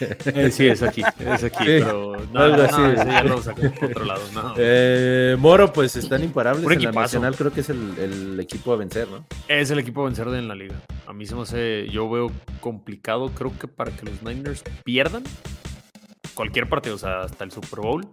[0.26, 2.80] Eh, sí, es aquí, es aquí, Sí, pero no, algo no, así.
[2.80, 4.54] no, ya lo por otro lado, no.
[4.58, 8.76] Eh, Moro, pues están imparables en la nacional, creo que es el, el equipo a
[8.76, 9.24] vencer, ¿no?
[9.48, 10.74] Es el equipo a vencer en la liga.
[11.06, 12.30] A mí se me hace, yo veo
[12.60, 15.22] complicado, creo que para que los Niners pierdan
[16.34, 18.06] cualquier partido, o sea, hasta el Super Bowl,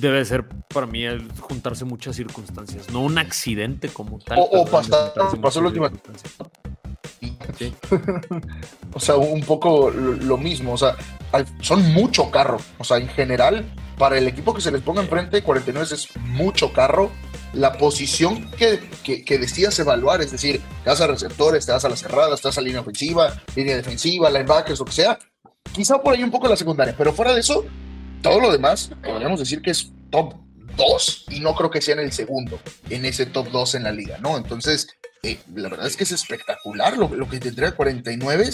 [0.00, 4.38] debe ser para mí el juntarse muchas circunstancias, no un accidente como tal.
[4.40, 5.90] O- pasar- pasó la última-
[8.94, 10.72] O sea, un poco lo, mismo.
[10.72, 10.96] O sea,
[11.60, 12.58] son mucho carro.
[12.78, 13.64] O sea, en general,
[13.98, 17.10] para el equipo que se les ponga enfrente, 49 es mucho carro.
[17.52, 21.84] La posición que, que, que decidas evaluar, es decir, te vas a receptores, te vas
[21.84, 25.18] a las cerradas, te vas a línea ofensiva, línea defensiva, linebackers, lo que sea.
[25.72, 27.64] Quizá por ahí un poco la secundaria, pero fuera de eso,
[28.22, 30.34] todo lo demás, podríamos decir que es top
[30.76, 32.58] 2 y no creo que sea en el segundo,
[32.90, 34.36] en ese top 2 en la liga, ¿no?
[34.36, 34.88] Entonces,
[35.22, 38.50] eh, la verdad es que es espectacular lo, lo que tendría 49.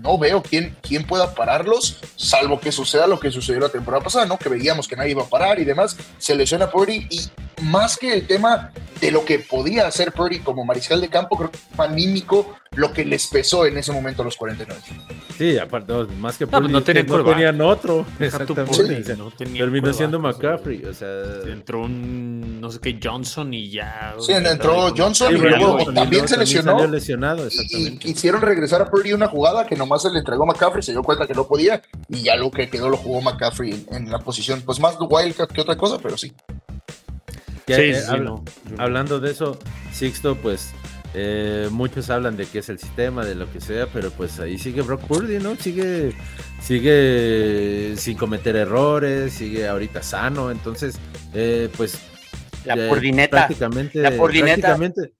[0.00, 4.26] No veo quién, quién pueda pararlos, salvo que suceda lo que sucedió la temporada pasada,
[4.26, 4.36] ¿no?
[4.36, 5.96] Que veíamos que nadie iba a parar y demás.
[6.18, 7.30] Se lesiona Purdy y
[7.62, 11.50] más que el tema de lo que podía hacer Purdy como mariscal de campo, creo
[11.50, 14.80] que fue anímico lo que les pesó en ese momento a los 49.
[14.86, 14.94] Sí,
[15.36, 17.34] Sí, aparte, no, más que No, pues Purdy, no no quarterback.
[17.34, 18.06] tenían otro.
[18.20, 19.16] Exactamente.
[19.16, 21.08] No tenía Terminó siendo McCaffrey, o sea.
[21.48, 24.14] Entró un, no sé qué, Johnson y ya.
[24.20, 26.78] Sí, entró Johnson y luego también se lesionó.
[26.78, 30.46] salió lesionado, Y, quisieron regresar a Purdy una jugada que nomás se le entregó a
[30.46, 33.72] McCaffrey, se dio cuenta que no podía y ya lo que quedó lo jugó McCaffrey
[33.72, 36.32] en, en la posición, pues más Wildcat que otra cosa, pero sí.
[37.66, 38.44] Que, Sí, eh, sí, no.
[38.78, 39.58] Hablando de eso,
[39.92, 40.72] Sixto, pues
[41.14, 44.58] eh, muchos hablan de que es el sistema, de lo que sea, pero pues ahí
[44.58, 45.54] sigue Brock Purdy, ¿no?
[45.56, 46.12] Sigue,
[46.60, 50.98] sigue sin cometer errores, sigue ahorita sano, entonces,
[51.34, 51.98] eh, pues
[52.64, 53.36] La eh, purdineta.
[53.46, 54.54] prácticamente, La purdineta.
[54.76, 55.12] prácticamente,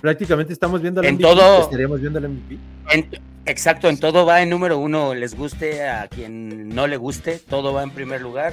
[0.00, 2.58] prácticamente estamos viendo al En MVP, todo- estaríamos viendo al MVP.
[2.90, 3.08] En-
[3.46, 5.14] exacto, en todo va en número uno.
[5.14, 8.52] Les guste a quien no le guste, todo va en primer lugar.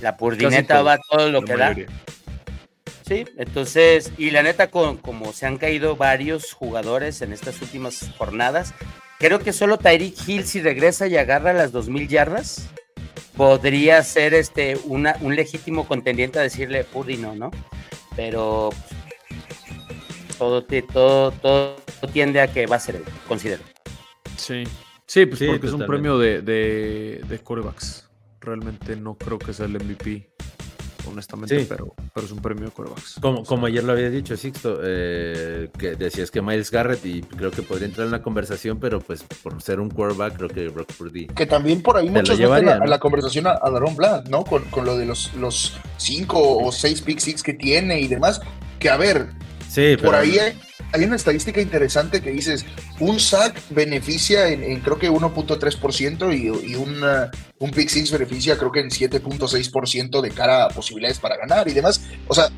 [0.00, 1.92] La purdineta todo, va todo lo La que da.
[3.06, 8.10] Sí, entonces, y la neta, con, como se han caído varios jugadores en estas últimas
[8.18, 8.74] jornadas,
[9.18, 12.68] creo que solo Tyreek Hill, si regresa y agarra las 2000 yardas,
[13.34, 17.50] podría ser este una, un legítimo contendiente a decirle Purdy no, ¿no?
[18.14, 18.70] Pero
[20.36, 21.76] todo, todo, todo
[22.12, 23.62] tiende a que va a ser él, considero.
[24.36, 24.64] Sí.
[25.06, 28.07] Sí, pues Sí, porque es un premio de, de, de quarterbacks.
[28.48, 30.30] Realmente no creo que sea el MVP,
[31.06, 31.66] honestamente, Sí.
[31.68, 33.16] pero, pero es un premio de quarterbacks.
[33.20, 37.50] Como, como ayer lo había dicho Sixto, eh, que decías que Miles Garrett y creo
[37.50, 40.92] que podría entrar en la conversación, pero pues por ser un quarterback creo que Brock
[40.94, 41.26] Purdy.
[41.28, 42.84] Que también por ahí muchos llevaría, meten a, ¿no?
[42.84, 44.44] a la conversación a, a Daron Bland, ¿no?
[44.44, 48.40] Con, con lo de los, los cinco o seis pick six que tiene y demás.
[48.78, 49.28] Que a ver,
[49.68, 50.58] Sí, por pero- ahí hay,
[50.92, 52.64] hay una estadística interesante que dices,
[52.98, 58.10] un sack beneficia en, en creo que 1.3% y, y un, uh, un pick six
[58.10, 62.00] beneficia creo que en 7.6% de cara a posibilidades para ganar y demás.
[62.26, 62.48] O sea,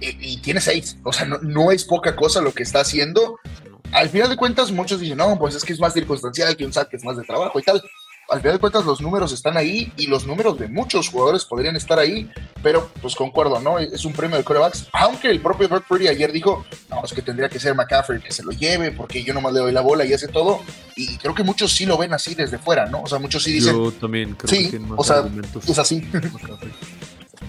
[0.00, 0.98] y, y tiene seis.
[1.04, 3.38] O sea, no, no es poca cosa lo que está haciendo.
[3.92, 6.72] Al final de cuentas, muchos dicen, no, pues es que es más circunstancial que un
[6.72, 7.82] sack, que es más de trabajo y tal.
[8.30, 11.76] Al final de cuentas, los números están ahí y los números de muchos jugadores podrían
[11.76, 12.30] estar ahí,
[12.62, 13.78] pero pues concuerdo, ¿no?
[13.78, 17.20] Es un premio de corebacks, aunque el propio Brock Purdy ayer dijo, no, es que
[17.22, 20.04] tendría que ser McCaffrey que se lo lleve, porque yo nomás le doy la bola
[20.04, 20.60] y hace todo,
[20.96, 23.02] y creo que muchos sí lo ven así desde fuera, ¿no?
[23.02, 25.68] O sea, muchos sí dicen, Yo también creo Sí, que tiene más o sea, argumentos.
[25.68, 26.02] es así.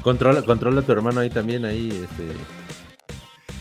[0.03, 2.23] Controla, controla a tu hermano ahí también, ahí, este.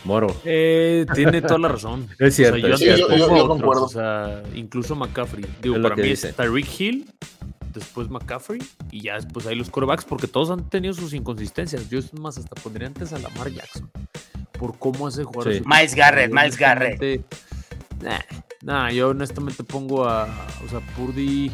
[0.05, 0.27] Moro.
[0.45, 2.07] Eh, tiene toda la razón.
[2.19, 3.13] Es cierto, O sea, yo, es cierto.
[3.13, 3.85] antes Yo- concuerdo.
[3.85, 5.45] O sea, incluso McCaffrey.
[5.61, 6.29] Digo, para mí dice.
[6.29, 7.05] es Tyreek Hill,
[7.73, 11.89] después McCaffrey y ya después ahí los quarterbacks porque todos han tenido sus inconsistencias.
[11.89, 13.89] Yo es más, hasta pondría antes a Lamar Jackson
[14.59, 15.51] por cómo hace jugar.
[15.51, 15.59] Sí.
[15.59, 15.95] su Miles.
[15.95, 17.01] Garrett, Yo Miles Garrett.
[17.01, 17.25] honestamente-
[18.01, 18.19] Nah,
[18.61, 20.25] nah, yo honestamente pongo a.
[20.65, 21.51] O sea, Purdy.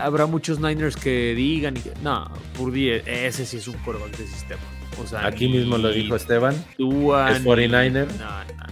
[0.00, 1.76] Habrá muchos Niners que digan.
[1.76, 4.60] y que- No, Purdy, e- ese sí es un quarterback de sistema.
[5.02, 6.54] O sea, Aquí ni mismo lo dijo Esteban.
[6.76, 8.06] Tua, es ni- 49er.
[8.06, 8.66] No, no, no, no,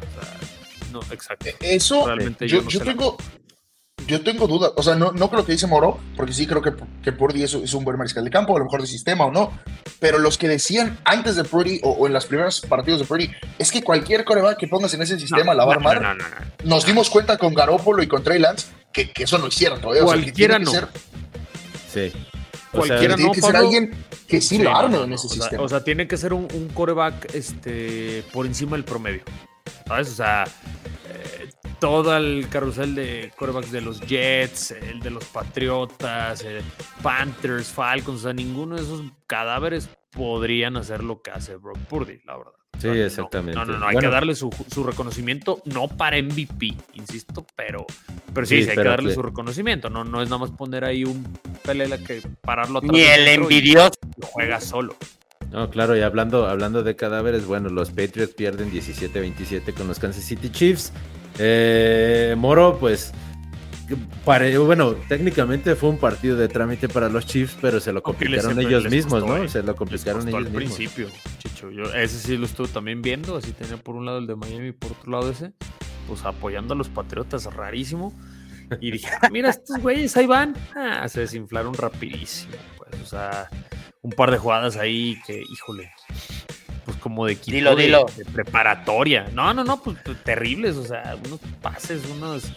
[0.00, 1.46] o sea, no, exacto.
[1.60, 3.16] Eso, Realmente yo, yo no yo sé la- tengo,
[4.06, 6.72] yo tengo dudas, o sea, no, no creo que dice Moro, porque sí creo que,
[7.02, 9.30] que Purdy es, es un buen mariscal de campo, a lo mejor de sistema o
[9.30, 9.52] no,
[10.00, 13.30] pero los que decían antes de Purdy o, o en los primeros partidos de Purdy,
[13.58, 16.02] es que cualquier coreback que pongas en ese sistema la va a armar.
[16.02, 16.34] no, no, no.
[16.64, 20.02] Nos dimos cuenta con Garópolo y con Trey Lance que, que eso no hicieron todavía.
[20.04, 20.88] o sea, que Cualquiera tiene que no.
[21.92, 22.12] ser- Sí.
[22.72, 23.90] O sea, Cualquiera tiene no, que ser alguien
[24.28, 25.62] que sí, Sí, lo arme en ese o sea, sistema.
[25.64, 29.22] O sea, tiene que ser un, un coreback este, por encima del promedio.
[29.86, 30.10] ¿Sabes?
[30.10, 30.44] O sea,
[31.08, 36.60] eh, todo el carrusel de corebacks de los Jets, el de los Patriotas, eh,
[37.02, 42.20] Panthers, Falcons, o sea, ninguno de esos cadáveres podrían hacer lo que hace Brock Purdy,
[42.24, 42.59] la verdad.
[42.80, 43.58] Sí, no, exactamente.
[43.58, 44.08] No, no, no, hay Bueno.
[44.08, 47.86] que darle su, su reconocimiento, no para MVP, insisto, pero,
[48.32, 49.90] pero sí, Sí, sí, hay que darle su reconocimiento.
[49.90, 51.24] No, no es nada más poner ahí un
[51.64, 52.92] pelela que pararlo atrás.
[52.92, 53.90] Ni el envidioso.
[54.22, 54.96] Juega solo.
[55.50, 60.22] No, claro, y hablando, hablando de cadáveres, bueno, los Patriots pierden 17-27 con los Kansas
[60.24, 60.92] City Chiefs.
[61.38, 63.12] Eh, Moro, pues,
[64.24, 68.58] pare- bueno, técnicamente fue un partido de trámite para los Chiefs, pero se lo complicaron
[68.60, 69.36] ellos costó, mismos, ¿no?
[69.42, 69.48] eh.
[69.48, 70.76] Se lo Les complicaron costó ellos al mismos.
[70.78, 71.08] principio,
[71.68, 74.68] Yo ese sí lo estuve también viendo, así tenía por un lado el de Miami
[74.68, 75.52] y por otro lado ese,
[76.06, 78.14] pues apoyando a los Patriotas, rarísimo.
[78.80, 80.54] Y dije, "Ah, mira, estos güeyes ahí van.
[80.76, 83.48] Ah, se desinflaron rapidísimo, pues, o sea,
[84.00, 85.90] un par de jugadas ahí que, híjole,
[86.84, 88.06] pues como de equipo Dilo, de, dilo.
[88.16, 89.28] de preparatoria.
[89.34, 92.44] No, no, no, pues pues, terribles, o sea, unos pases, unos...
[92.46, 92.52] eh,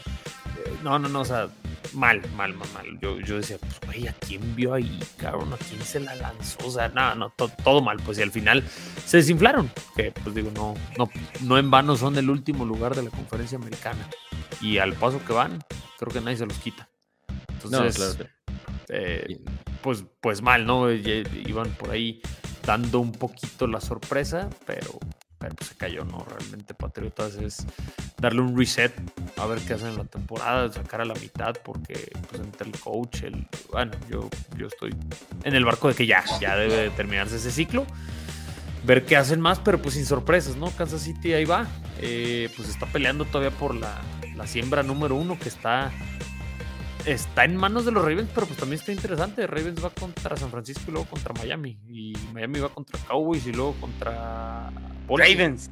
[0.84, 1.50] No, no, no, o sea,
[1.94, 3.00] mal, mal, mal, mal.
[3.02, 5.54] Yo, yo decía, pues, güey, ¿a quién vio ahí, cabrón?
[5.54, 6.58] ¿A quién se la lanzó?
[6.66, 7.98] O sea, no, no, to- todo mal.
[8.06, 8.64] Pues y al final
[9.06, 9.72] se desinflaron.
[9.96, 11.10] Que, pues digo, no, no,
[11.42, 14.08] no en vano son el último lugar de la conferencia americana.
[14.62, 15.64] Y al paso que van,
[16.00, 16.88] creo que nadie se los quita.
[17.28, 18.18] No, Entonces, claro.
[18.18, 18.54] que-
[18.90, 19.40] eh,
[19.82, 20.92] pues, pues mal, ¿no?
[20.92, 22.22] Iban por ahí
[22.66, 24.98] dando un poquito la sorpresa, pero,
[25.50, 26.26] pues se cayó, ¿no?
[26.30, 27.66] Realmente Patriotas es
[28.18, 28.94] darle un reset
[29.38, 32.80] a ver qué hacen en la temporada, sacar a la mitad, porque pues entre el
[32.80, 34.96] coach, el bueno, yo, yo estoy
[35.44, 37.86] en el barco de que ya, ya debe terminarse ese ciclo.
[38.86, 40.70] Ver qué hacen más, pero pues sin sorpresas, ¿no?
[40.72, 41.68] Kansas City ahí va.
[42.00, 44.02] Eh, pues está peleando todavía por la,
[44.36, 45.92] la siembra número uno que está
[47.06, 49.46] está en manos de los Ravens, pero pues también está interesante.
[49.48, 51.78] Ravens va contra San Francisco y luego contra Miami.
[51.88, 54.72] Y Miami va contra Cowboys y luego contra
[55.10, 55.70] Ravens.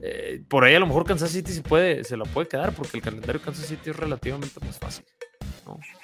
[0.00, 2.98] Eh, por ahí a lo mejor Kansas City se puede, se la puede quedar porque
[2.98, 5.04] el calendario de Kansas City es relativamente más fácil.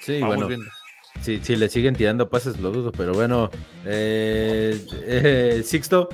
[0.00, 0.48] Sí, bueno.
[1.20, 3.50] Si, si, le siguen tirando pases, lo dudo, pero bueno,
[3.84, 6.08] eh, eh, Sixto,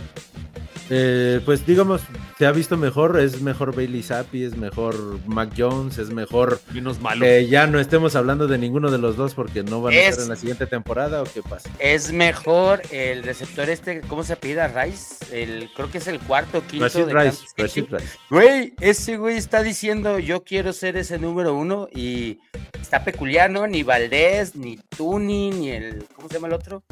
[0.91, 2.03] eh, pues digamos,
[2.39, 7.01] se ha visto mejor, es mejor Bailey Zappi, es mejor Mac Jones, es mejor Menos
[7.01, 7.25] malo.
[7.25, 10.23] que ya no estemos hablando de ninguno de los dos porque no van a estar
[10.25, 11.71] en la siguiente temporada o qué pasa.
[11.79, 14.67] Es mejor el receptor este, ¿cómo se pide?
[14.69, 17.45] Rice, el, creo que es el cuarto quinto Rashid de Rice.
[17.57, 18.19] Rashid Rice.
[18.31, 22.41] Güey, ese güey está diciendo yo quiero ser ese número uno y
[22.81, 23.67] está peculiar, ¿no?
[23.67, 26.83] Ni Valdés, ni Tuni, ni el, ¿cómo se llama el otro?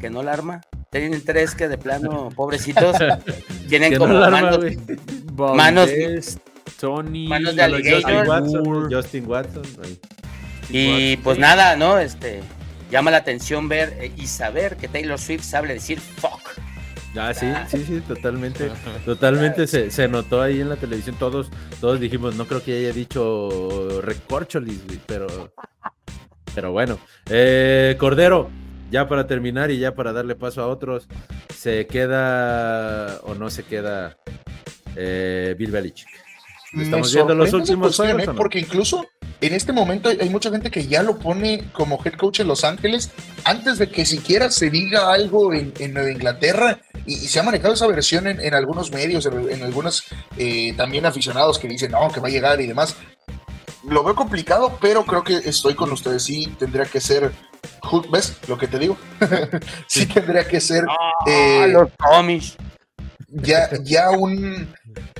[0.00, 0.60] Que no la arma.
[0.92, 2.96] Tienen tres que de plano, pobrecitos,
[3.68, 6.38] tienen como no la arma, manos, manos-
[6.78, 7.74] Tony, manos de Justin
[8.04, 8.28] alligator.
[8.28, 9.98] Watson, Justin Watson, güey.
[10.68, 11.98] Y pues nada, ¿no?
[11.98, 12.40] Este
[12.90, 16.40] llama la atención ver eh, y saber que Taylor Swift sabe decir fuck.
[17.16, 18.70] Ah, sí, sí, sí, totalmente.
[19.04, 21.16] Totalmente se, se notó ahí en la televisión.
[21.18, 21.50] Todos,
[21.80, 25.52] todos dijimos, no creo que haya dicho recorcholis, güey, pero,
[26.54, 26.98] pero bueno.
[27.28, 28.48] Eh, Cordero,
[28.92, 31.08] ya para terminar y ya para darle paso a otros,
[31.56, 34.16] ¿se queda o no se queda
[34.94, 36.08] eh, Bill Belichick?
[36.78, 38.30] Estamos viendo los últimos juegos, ¿eh?
[38.36, 39.06] Porque incluso
[39.40, 42.48] en este momento hay, hay mucha gente que ya lo pone como head coach en
[42.48, 43.10] Los Ángeles
[43.44, 47.42] antes de que siquiera se diga algo en, en Nueva Inglaterra y, y se ha
[47.42, 50.04] manejado esa versión en, en algunos medios, en, en algunos
[50.38, 52.96] eh, también aficionados que dicen no, que va a llegar y demás.
[53.88, 56.22] Lo veo complicado, pero creo que estoy con ustedes.
[56.22, 57.32] Sí, tendría que ser.
[58.10, 58.96] ¿Ves lo que te digo?
[59.86, 62.56] sí, tendría que ser Ah, Eh, los Amish.
[63.28, 64.72] ya, ya un,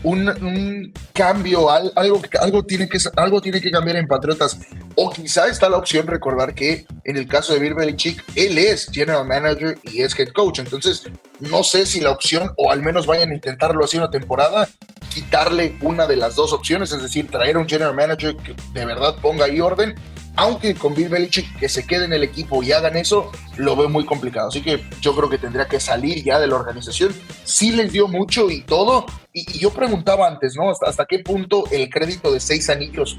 [0.02, 4.58] un, un cambio, al- algo, algo, tiene que, algo tiene que cambiar en Patriotas.
[4.96, 8.88] O quizá está la opción recordar que en el caso de Bill Belichick, él es
[8.90, 10.58] general manager y es head coach.
[10.58, 11.04] Entonces,
[11.40, 14.68] no sé si la opción, o al menos vayan a intentarlo así una temporada,
[15.14, 19.14] quitarle una de las dos opciones, es decir, traer un general manager que de verdad
[19.20, 19.94] ponga ahí orden.
[20.34, 23.88] Aunque con Bill Belichick que se quede en el equipo y hagan eso, lo veo
[23.88, 24.48] muy complicado.
[24.48, 27.14] Así que yo creo que tendría que salir ya de la organización.
[27.44, 29.04] Sí les dio mucho y todo.
[29.32, 30.70] Y, yo preguntaba antes, ¿no?
[30.70, 33.18] ¿Hasta, qué punto el crédito de seis anillos?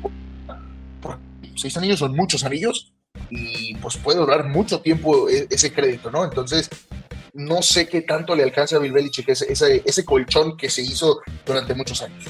[1.56, 2.94] Seis anillos son muchos anillos
[3.30, 6.24] y pues puede durar mucho tiempo e- ese crédito, ¿no?
[6.24, 6.68] Entonces,
[7.34, 9.52] no sé qué tanto le alcanza a Bill Belichick ese,
[9.86, 12.26] ese colchón que se hizo durante muchos años.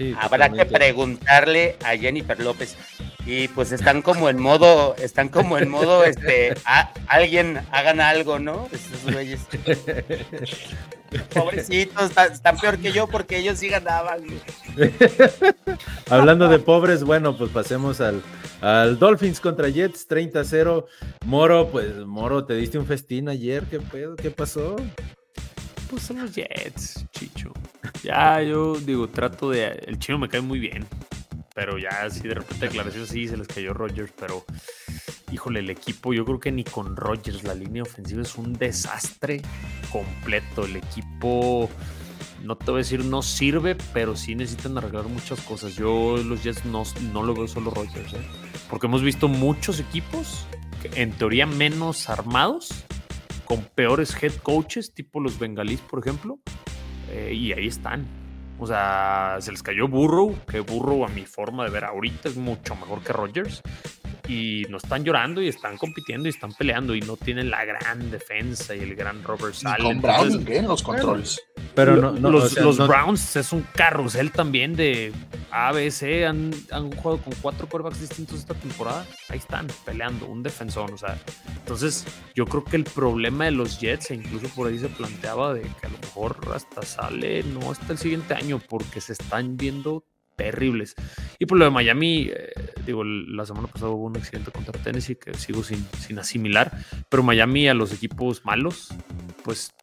[0.00, 2.74] Sí, Habrá que preguntarle a Jennifer López.
[3.26, 8.38] Y pues están como en modo, están como en modo, este, a- alguien hagan algo,
[8.38, 8.66] ¿no?
[8.72, 9.40] Esos güeyes.
[11.34, 14.24] Pobrecitos, están, peor que yo porque ellos sí ganaban.
[16.08, 18.22] Hablando de pobres, bueno, pues pasemos al,
[18.62, 20.86] al Dolphins contra Jets 30-0.
[21.26, 24.16] Moro, pues Moro, te diste un festín ayer, ¿qué pedo?
[24.16, 24.76] ¿Qué pasó?
[25.90, 27.52] Pues son los Jets, Chicho.
[28.04, 29.66] Ya yo digo, trato de.
[29.88, 30.86] El chino me cae muy bien.
[31.52, 34.12] Pero ya así de repente declaración sí se les cayó Rodgers.
[34.16, 34.44] Pero
[35.32, 39.42] híjole, el equipo, yo creo que ni con Rodgers la línea ofensiva es un desastre
[39.90, 40.64] completo.
[40.64, 41.68] El equipo,
[42.44, 45.74] no te voy a decir no sirve, pero sí necesitan arreglar muchas cosas.
[45.74, 48.22] Yo los Jets no, no lo veo solo Rodgers, ¿eh?
[48.68, 50.46] porque hemos visto muchos equipos,
[50.94, 52.84] en teoría menos armados,
[53.50, 56.38] con peores head coaches, tipo los bengalís, por ejemplo,
[57.10, 58.06] eh, y ahí están.
[58.60, 62.36] O sea, se les cayó Burrow, que Burrow a mi forma de ver ahorita es
[62.36, 63.60] mucho mejor que Rodgers.
[64.30, 68.10] Y no están llorando y están compitiendo y están peleando y no tienen la gran
[68.12, 69.82] defensa y el gran Robert Y Sale.
[69.82, 70.56] con Entonces, Browning ¿eh?
[70.58, 71.40] en los controles.
[71.74, 75.12] Pero no, no, los, o sea, los no- Browns es un carrusel también de
[75.50, 76.26] ABC.
[76.28, 79.04] Han, han jugado con cuatro quarterbacks distintos esta temporada.
[79.28, 80.92] Ahí están peleando, un defensor.
[80.92, 81.18] O sea,
[81.56, 85.54] entonces yo creo que el problema de los Jets, e incluso por ahí se planteaba
[85.54, 89.56] de que a lo mejor hasta sale, no hasta el siguiente año, porque se están
[89.56, 90.04] viendo
[90.40, 90.94] terribles.
[91.38, 92.50] Y por lo de Miami, eh,
[92.86, 96.72] digo, la semana pasada hubo un accidente contra Tennessee que sigo sin, sin asimilar,
[97.10, 98.88] pero Miami a los equipos malos,
[99.44, 99.74] pues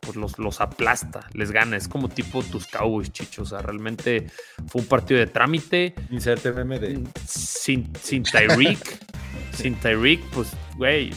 [0.00, 1.78] pues los, los aplasta, les gana.
[1.78, 3.42] Es como tipo tus Cowboys, chicho.
[3.42, 4.26] O sea, realmente
[4.66, 5.94] fue un partido de trámite.
[6.10, 7.02] Inserte meme de.
[7.26, 8.78] Sin, sin Tyreek,
[9.52, 11.10] sin Tyreek, pues, güey,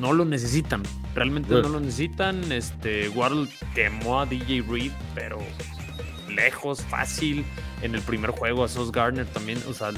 [0.00, 0.82] no lo necesitan.
[1.14, 2.50] Realmente no lo necesitan.
[2.50, 5.38] Este, Waddle quemó a DJ Reed, pero
[6.38, 7.44] lejos, fácil.
[7.82, 9.90] En el primer juego a Sos Garner también, o sea,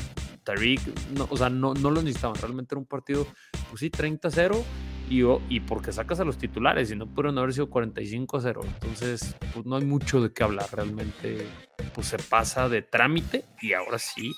[0.45, 0.81] Tariq,
[1.17, 2.37] no, o sea, no, no lo necesitaban.
[2.41, 3.27] Realmente era un partido,
[3.69, 4.63] pues sí, 30-0
[5.11, 5.23] y,
[5.55, 8.65] y porque sacas a los titulares y no pudieron haber sido 45-0.
[8.65, 10.67] Entonces, pues no hay mucho de qué hablar.
[10.73, 11.47] Realmente,
[11.95, 14.33] pues se pasa de trámite y ahora sí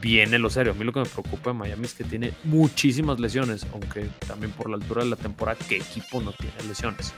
[0.00, 0.72] viene lo serio.
[0.72, 4.52] A mí lo que me preocupa de Miami es que tiene muchísimas lesiones, aunque también
[4.52, 7.12] por la altura de la temporada, ¿qué equipo no tiene lesiones?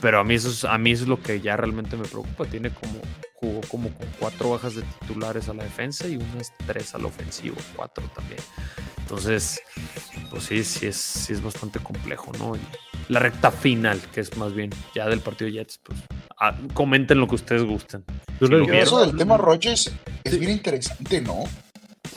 [0.00, 2.44] Pero a mí eso es, a mí eso es lo que ya realmente me preocupa.
[2.46, 3.00] Tiene como,
[3.34, 7.56] jugó como con cuatro bajas de titulares a la defensa y unas tres al ofensivo,
[7.76, 8.40] cuatro también.
[8.98, 9.60] Entonces,
[10.30, 12.56] pues sí, sí es, sí es bastante complejo, ¿no?
[12.56, 12.60] Y
[13.08, 15.98] la recta final, que es más bien ya del partido Jets, pues
[16.38, 18.04] ah, comenten lo que ustedes gusten.
[18.38, 19.90] Si eso del tema Rogers
[20.24, 21.44] es bien interesante, ¿no?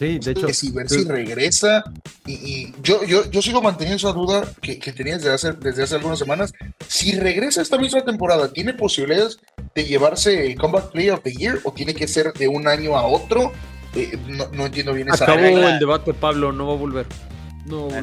[0.01, 0.47] Sí, de hecho.
[0.47, 1.83] Que si ver si regresa.
[2.25, 5.93] Y, yo, yo, yo sigo manteniendo esa duda que, que tenía desde hace, desde hace
[5.93, 6.53] algunas semanas.
[6.87, 9.37] Si regresa esta misma temporada, ¿tiene posibilidades
[9.75, 12.97] de llevarse el Combat Player of the Year o tiene que ser de un año
[12.97, 13.51] a otro?
[13.93, 17.05] Eh, no, no, entiendo bien esa Acabó el debate, Pablo, no va a volver.
[17.67, 18.01] No, va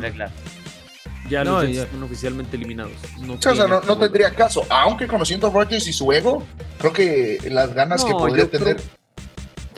[1.29, 2.93] Ya no, los están oficialmente eliminados.
[3.23, 4.65] No o sea, no, no tendría caso.
[4.71, 6.47] Aunque conociendo a Rodgers y su ego,
[6.79, 8.77] creo que las ganas que podría tener.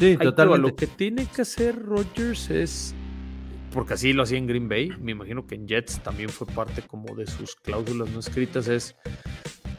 [0.00, 0.68] Sí, totalmente.
[0.68, 2.94] Lo que tiene que hacer Rodgers es.
[3.72, 4.90] Porque así lo hacía en Green Bay.
[5.00, 8.66] Me imagino que en Jets también fue parte como de sus cláusulas no escritas.
[8.66, 8.96] Es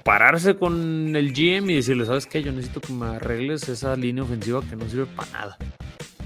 [0.04, 2.44] pararse con el GM y decirle: ¿Sabes qué?
[2.44, 5.58] Yo necesito que me arregles esa línea ofensiva que no sirve para nada.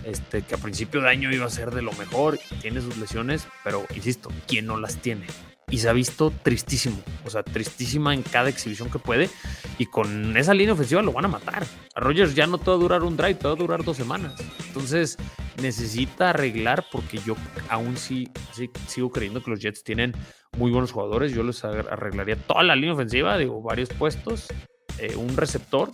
[0.04, 3.48] Este, que a principio de año iba a ser de lo mejor, tiene sus lesiones,
[3.64, 5.26] pero insisto, ¿quién no las tiene?
[5.70, 9.30] Y se ha visto tristísimo, o sea, tristísima en cada exhibición que puede.
[9.78, 11.66] Y con esa línea ofensiva lo van a matar.
[11.96, 13.98] A Rogers ya no te va a durar un drive, te va a durar dos
[13.98, 14.36] semanas.
[14.68, 15.18] Entonces
[15.62, 17.36] necesita arreglar porque yo
[17.70, 20.14] aún sí, sí sigo creyendo que los Jets tienen
[20.58, 21.34] muy buenos jugadores.
[21.34, 24.48] Yo les arreglaría toda la línea ofensiva, digo, varios puestos,
[25.00, 25.92] eh, un receptor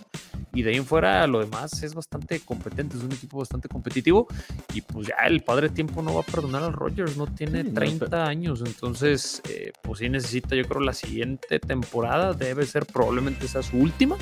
[0.54, 4.28] y de ahí en fuera lo demás es bastante competente, es un equipo bastante competitivo
[4.74, 8.26] y pues ya el padre tiempo no va a perdonar al Rogers, no tiene 30
[8.26, 13.64] años, entonces eh, pues sí necesita yo creo la siguiente temporada debe ser probablemente esa
[13.64, 14.18] su última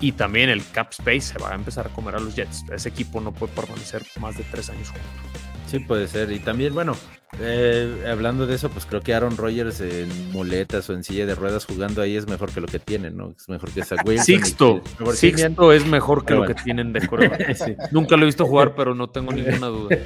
[0.00, 2.88] y también el cap space se va a empezar a comer a los Jets, ese
[2.88, 5.51] equipo no puede permanecer más de tres años juntos.
[5.72, 6.30] Sí, puede ser.
[6.32, 6.94] Y también, bueno,
[7.40, 11.34] eh, hablando de eso, pues creo que Aaron Rodgers en muletas o en silla de
[11.34, 13.34] ruedas jugando ahí es mejor que lo que tienen, ¿no?
[13.34, 14.26] Es mejor que Zach Wilson.
[14.26, 14.82] Sixto.
[15.14, 17.90] Sixto es mejor que lo que tienen de coreback.
[17.90, 19.96] Nunca lo he visto jugar, pero no tengo ninguna duda.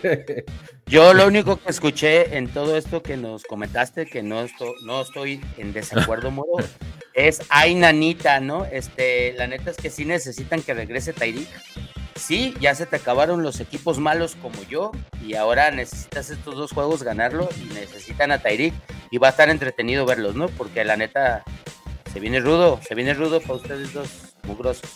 [0.87, 5.01] Yo lo único que escuché en todo esto que nos comentaste, que no, estoy, no
[5.01, 6.65] estoy en desacuerdo, Moro,
[7.13, 8.67] es ay nanita, ¿no?
[8.67, 11.49] Este, la neta es que sí necesitan que regrese Tyreek
[12.17, 14.93] sí, ya se te acabaron los equipos malos como yo
[15.25, 18.75] y ahora necesitas estos dos juegos ganarlo y necesitan a Tyreek
[19.11, 20.49] y va a estar entretenido verlos, ¿no?
[20.49, 21.45] Porque la neta
[22.13, 24.09] se viene rudo, se viene rudo para ustedes dos
[24.45, 24.91] mugrosos.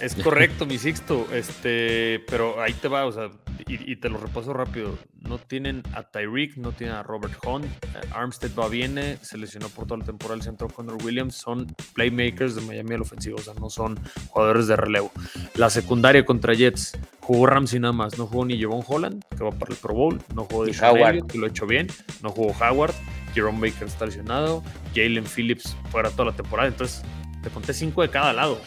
[0.00, 3.30] Es correcto, mi Sixto, este, pero ahí te va, o sea,
[3.66, 4.98] y, te lo repaso rápido.
[5.20, 7.66] No tienen a Tyreek, no tienen a Robert Hunt,
[8.12, 12.54] Armstead va viene, se lesionó por toda la temporada el centro Connor Williams, son playmakers
[12.54, 13.98] de Miami al ofensivo, o sea, no son
[14.28, 15.10] jugadores de relevo.
[15.54, 19.50] La secundaria contra Jets, jugó Ramsey nada más, no jugó ni Javon Holland, que va
[19.50, 21.88] para el Pro Bowl, no jugó de Howard, que lo ha hecho bien,
[22.22, 22.94] no jugó Howard,
[23.34, 24.62] Jerome Baker está lesionado,
[24.94, 27.02] Jalen Phillips fuera toda la temporada, entonces
[27.42, 28.60] te conté cinco de cada lado.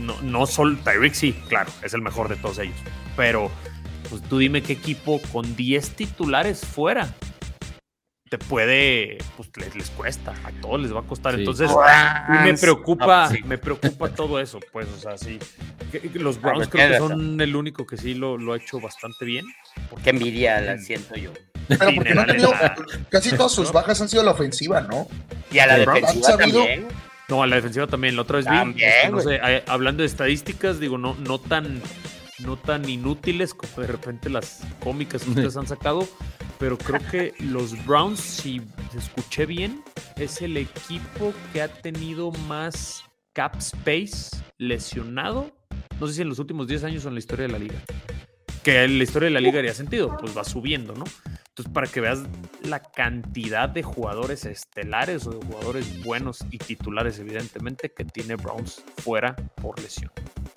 [0.00, 2.76] No, no solo Tyreek sí, claro, es el mejor de todos ellos.
[3.16, 3.50] Pero,
[4.08, 7.14] pues tú dime qué equipo con 10 titulares fuera
[8.32, 11.34] te puede, pues les, cuesta, a todos les va a costar.
[11.34, 11.70] Entonces,
[12.42, 15.38] me preocupa, me preocupa todo eso, pues, o sea, sí.
[16.14, 19.44] Los Browns creo que son el único que sí lo, lo ha hecho bastante bien.
[20.02, 21.30] Qué envidia la siento yo.
[21.68, 22.54] Pero porque no tenido,
[23.10, 25.06] casi todas sus bajas han sido la ofensiva, ¿no?
[25.50, 26.88] Y a la defensiva también.
[27.28, 28.16] No, a la defensiva también.
[28.16, 31.82] La otra vez vi, hablando de estadísticas, digo, no, no tan
[32.44, 36.08] no tan inútiles como de repente las cómicas que ustedes han sacado,
[36.58, 38.62] pero creo que los Browns, si
[38.96, 39.82] escuché bien,
[40.16, 45.52] es el equipo que ha tenido más cap space lesionado,
[45.98, 47.82] no sé si en los últimos 10 años o en la historia de la liga.
[48.62, 51.04] Que en la historia de la liga haría sentido, pues va subiendo, ¿no?
[51.54, 52.20] Entonces, para que veas
[52.62, 58.82] la cantidad de jugadores estelares o de jugadores buenos y titulares, evidentemente, que tiene Browns
[58.96, 60.10] fuera por lesión.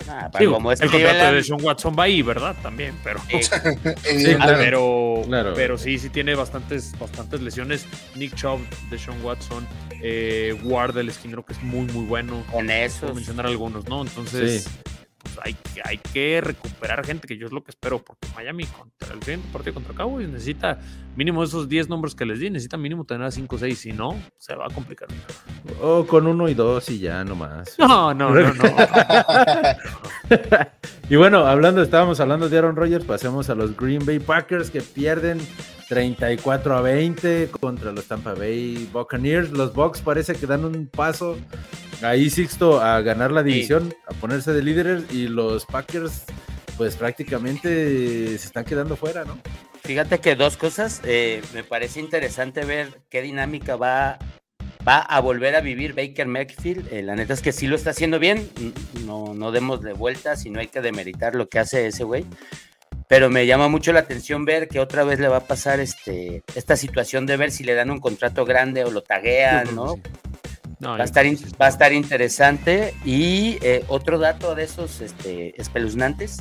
[0.08, 2.56] Ah, como el contrato de Sean Watson va ahí, ¿verdad?
[2.62, 3.20] También, pero.
[4.02, 5.22] pero,
[5.54, 7.86] pero sí, sí tiene bastantes, bastantes lesiones.
[8.14, 9.66] Nick Chubb de Sean Watson,
[10.02, 12.42] eh, Ward del esquinero, que es muy, muy bueno.
[12.50, 13.12] Con eso.
[13.12, 14.00] mencionar algunos, ¿no?
[14.00, 14.66] Entonces
[15.34, 18.64] pues hay, que- hay que recuperar gente, que yo es lo que espero, porque Miami
[18.66, 20.78] contra el siguiente partido contra Cowboys necesita
[21.16, 23.92] mínimo esos 10 nombres que les di, necesita mínimo tener a 5 o 6, si
[23.92, 25.08] no, se va a complicar.
[25.80, 27.76] O con uno y dos y ya nomás.
[27.78, 28.64] No, no, no, no.
[31.08, 34.80] Y bueno, hablando, estábamos hablando de Aaron Rodgers, pasemos a los Green Bay Packers que
[34.80, 35.38] pierden
[35.88, 39.50] 34 a 20 contra los Tampa Bay Buccaneers.
[39.50, 41.36] Los Bucks parece que dan un paso
[42.02, 46.24] ahí, Sixto, a ganar la división, a ponerse de líderes y los Packers
[46.76, 49.38] pues prácticamente se están quedando fuera, ¿no?
[49.82, 51.00] Fíjate que dos cosas.
[51.04, 54.18] eh, me parece interesante ver qué dinámica va,
[54.86, 56.92] va a volver a vivir Baker Mayfield.
[56.92, 58.50] Eh, la neta es que sí lo está haciendo bien.
[59.06, 62.26] No, no demos de vueltas y no hay que demeritar lo que hace ese güey.
[63.08, 66.42] Pero me llama mucho la atención ver que otra vez le va a pasar este,
[66.54, 69.94] esta situación de ver si le dan un contrato grande o lo taguean, ¿no?
[70.78, 72.94] No, Va a, estar va a estar interesante.
[73.04, 76.38] Y eh, otro dato de esos este, espeluznantes,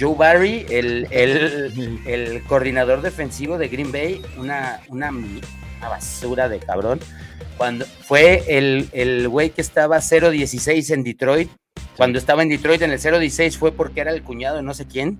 [0.00, 6.58] Joe Barry, el, el, el coordinador defensivo de Green Bay, una, una, una basura de
[6.58, 6.98] cabrón.
[7.56, 11.50] Cuando fue el, el güey que estaba 0-16 en Detroit.
[11.96, 14.86] Cuando estaba en Detroit en el 0-16 fue porque era el cuñado de no sé
[14.86, 15.18] quién.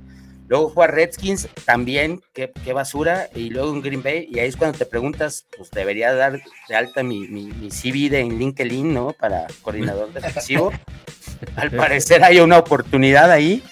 [0.49, 3.29] Luego fue a Redskins, también, qué, qué basura.
[3.35, 6.75] Y luego en Green Bay, y ahí es cuando te preguntas, pues debería dar de
[6.75, 9.13] alta mi, mi, mi CV de en LinkedIn, ¿no?
[9.13, 10.73] Para coordinador defensivo.
[11.57, 13.63] Al parecer hay una oportunidad ahí.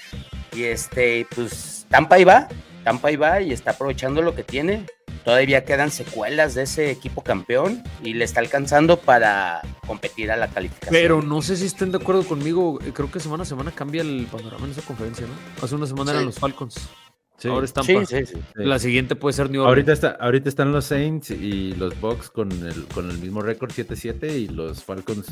[0.52, 2.48] Y este, pues Tampa ahí va,
[2.84, 4.86] Tampa ahí va y está aprovechando lo que tiene.
[5.24, 10.48] Todavía quedan secuelas de ese equipo campeón y le está alcanzando para competir a la
[10.48, 10.92] calificación.
[10.92, 12.78] Pero no sé si estén de acuerdo conmigo.
[12.84, 15.32] eh, Creo que semana a semana cambia el panorama en esa conferencia, ¿no?
[15.64, 16.16] Hace una semana Sí.
[16.16, 16.74] eran los Falcons.
[17.36, 17.48] Sí.
[17.48, 18.06] Ahora es Tampa.
[18.06, 18.34] sí, sí, sí.
[18.34, 18.40] Sí.
[18.54, 19.68] La siguiente puede ser New Orleans.
[19.68, 23.70] Ahorita, está, ahorita están los Saints y los Bucks con el, con el mismo récord
[23.72, 25.28] 7-7 y los Falcons,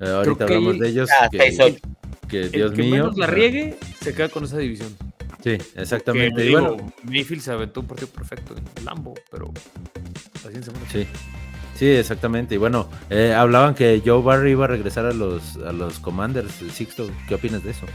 [0.00, 1.80] eh, ahorita que hablamos de ellos, Ah, que, 6-8.
[2.28, 2.90] que el Dios que mío.
[3.04, 4.96] menos la riegue se queda con esa división.
[5.44, 6.36] Sí, exactamente.
[6.36, 9.52] Que, y digo, bueno, Mayfield se aventó un partido perfecto en Lambo, pero
[10.46, 10.84] así en semana.
[10.90, 11.06] sí.
[11.74, 12.54] Sí, exactamente.
[12.54, 16.52] Y bueno, eh, hablaban que Joe Barry iba a regresar a los, a los Commanders.
[16.72, 17.86] Sixto, ¿qué opinas de eso?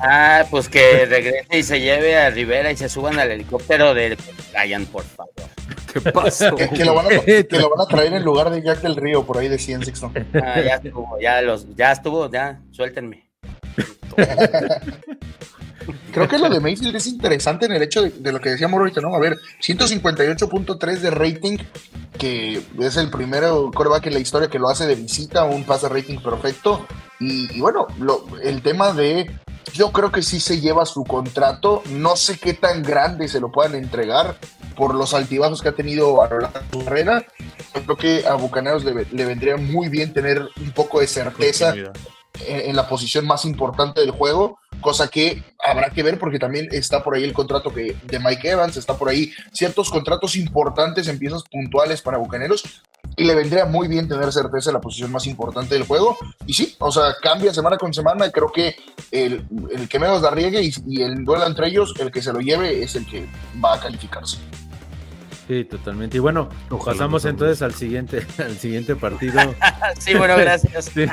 [0.00, 4.16] Ah, pues que regrese y se lleve a Rivera y se suban al helicóptero de
[4.54, 5.32] Ryan, por favor.
[5.92, 6.54] ¿Qué pasó?
[6.54, 8.96] Que, que lo van a, que lo van a traer en lugar de Jack del
[8.96, 10.12] Río, por ahí decían Sixto.
[10.34, 13.27] Ah, ya estuvo, ya los, ya estuvo, ya, suéltenme.
[16.12, 19.00] Creo que lo de Mayfield es interesante en el hecho de, lo que decíamos ahorita,
[19.00, 19.14] ¿no?
[19.14, 21.58] A ver, 158.3 de rating,
[22.18, 25.88] que es el primero coreback en la historia que lo hace de visita, un pase
[25.88, 26.86] rating perfecto.
[27.20, 27.86] Y, bueno,
[28.42, 29.30] el tema de,
[29.72, 33.50] yo creo que sí se lleva su contrato, no sé qué tan grande se lo
[33.50, 34.36] puedan entregar
[34.76, 37.26] por los altibajos que ha tenido a lo largo de su carrera.
[37.72, 41.74] Creo que a Bucaneros le, le vendría muy bien tener un poco de certeza.
[42.46, 46.68] En, en la posición más importante del juego, cosa que habrá que ver porque también
[46.72, 51.08] está por ahí el contrato que, de Mike Evans, está por ahí ciertos contratos importantes
[51.08, 52.82] en piezas puntuales para Bucaneros
[53.16, 56.16] y le vendría muy bien tener certeza en la posición más importante del juego.
[56.46, 58.30] Y sí, o sea, cambia semana con semana.
[58.30, 58.76] Creo que
[59.10, 62.32] el, el que menos la riegue y, y el duelo entre ellos, el que se
[62.32, 63.28] lo lleve es el que
[63.62, 64.38] va a calificarse.
[65.48, 66.18] Sí, totalmente.
[66.18, 69.54] Y bueno, Ojalá pasamos entonces al siguiente, al siguiente partido.
[69.98, 70.90] Sí, bueno, gracias.
[70.94, 71.06] Sí.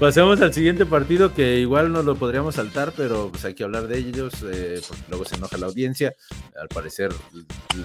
[0.00, 3.86] Pasemos al siguiente partido que igual no lo podríamos saltar, pero pues hay que hablar
[3.86, 6.14] de ellos, eh, porque luego se enoja la audiencia.
[6.58, 7.12] Al parecer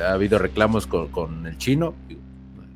[0.01, 1.93] ha habido reclamos con, con el chino,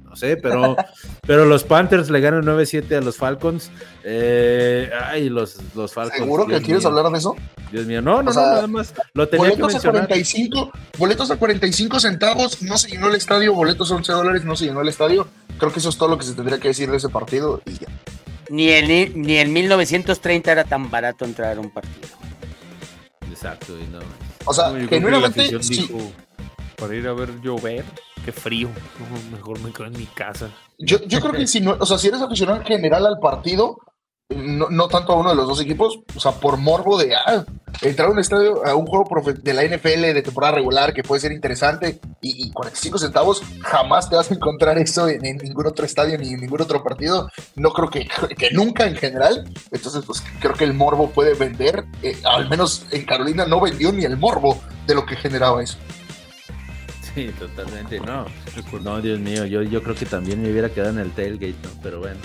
[0.03, 0.75] no sé, pero,
[1.25, 3.71] pero los Panthers le ganan 9-7 a los Falcons.
[4.03, 6.19] Eh, ay, los, los Falcons.
[6.19, 7.37] ¿Seguro que quieres mío, hablar de eso?
[7.71, 8.93] Dios mío, no, no, O sea, no, nada más.
[9.13, 10.07] Lo tenía que Boletos a mencionar.
[10.07, 14.57] 45, boletos a 45 centavos, no se llenó el estadio, boletos a 11 dólares, no
[14.57, 15.29] se llenó el estadio.
[15.57, 17.75] Creo que eso es todo lo que se tendría que decir de ese partido y
[17.75, 17.87] ya.
[18.49, 22.07] Ni en, ni en 1930 era tan barato entrar a un partido.
[23.29, 23.99] Exacto, y no.
[24.45, 25.99] O sea, No, la genuinamente, sí, dijo,
[26.75, 27.85] para ir a ver llover,
[28.25, 28.69] qué frío.
[28.99, 30.49] No, mejor me quedo en mi casa.
[30.77, 33.77] yo, yo creo que si no, o sea, si eres aficionado en general al partido,
[34.29, 37.43] no, no tanto a uno de los dos equipos, o sea, por morbo de ah,
[37.81, 39.07] entrar a un estadio, a un juego
[39.41, 44.09] de la NFL de temporada regular que puede ser interesante y, y 45 centavos, jamás
[44.09, 47.29] te vas a encontrar eso en, ningún otro estadio ni en ningún otro partido.
[47.55, 48.07] No creo que,
[48.37, 49.51] que nunca en general.
[49.71, 51.85] Entonces, pues creo que el morbo puede vender.
[52.03, 55.77] eh, al menos en Carolina no vendió ni el morbo de lo que generaba eso.
[57.15, 58.25] Sí, totalmente, no.
[58.81, 61.69] No, Dios mío, yo, yo creo que también me hubiera quedado en el tailgate, ¿no?
[61.81, 62.19] Pero bueno.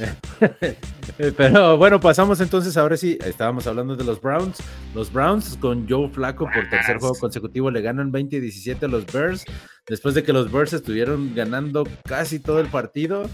[1.36, 4.58] Pero bueno, pasamos entonces, ahora sí, estábamos hablando de los Browns.
[4.94, 9.44] Los Browns con Joe Flaco por tercer juego consecutivo le ganan 20-17 a los Bears,
[9.86, 13.28] después de que los Bears estuvieron ganando casi todo el partido.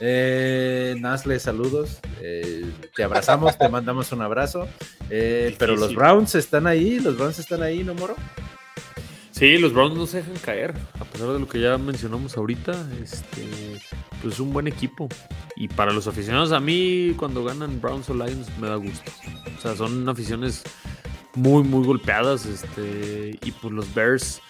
[0.00, 2.00] Eh, Nasle, saludos.
[2.20, 4.68] Eh, te abrazamos, te mandamos un abrazo.
[5.10, 8.16] Eh, pero los Browns están ahí, los Browns están ahí, ¿no, Moro?
[9.42, 12.88] Sí, los Browns no se dejan caer, a pesar de lo que ya mencionamos ahorita.
[13.02, 13.44] Este,
[14.20, 15.08] pues es un buen equipo.
[15.56, 19.10] Y para los aficionados, a mí cuando ganan Browns o Lions me da gusto.
[19.58, 20.62] O sea, son aficiones
[21.34, 22.46] muy, muy golpeadas.
[22.46, 24.40] Este, y pues los Bears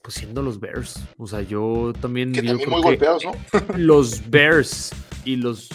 [0.00, 1.00] pues, siendo los Bears.
[1.16, 2.30] O sea, yo también.
[2.30, 3.32] Que también muy golpeados, ¿no?
[3.76, 4.92] los Bears
[5.24, 5.68] y los,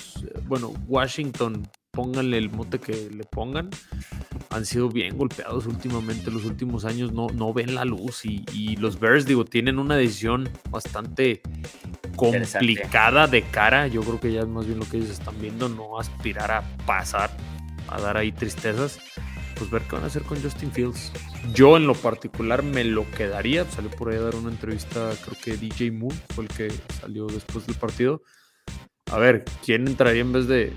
[0.47, 3.69] bueno, Washington, pónganle el mote que le pongan,
[4.54, 6.30] han sido bien golpeados últimamente.
[6.32, 10.49] Los últimos años no, no ven la luz y, los Bears, digo, tienen una decisión
[10.70, 11.41] bastante
[12.16, 13.88] complicada de cara.
[13.88, 16.64] Yo creo que ya es más bien lo que ellos están viendo, no aspirar a
[16.86, 17.36] pasar,
[17.88, 18.99] a dar ahí tristezas
[19.56, 21.12] pues ver qué van a hacer con Justin Fields.
[21.54, 23.66] Yo en lo particular me lo quedaría.
[23.66, 27.28] Salió por ahí a dar una entrevista, creo que DJ Moon fue el que salió
[27.28, 28.24] después del partido.
[29.12, 30.74] A ver, ¿quién entraría en vez de,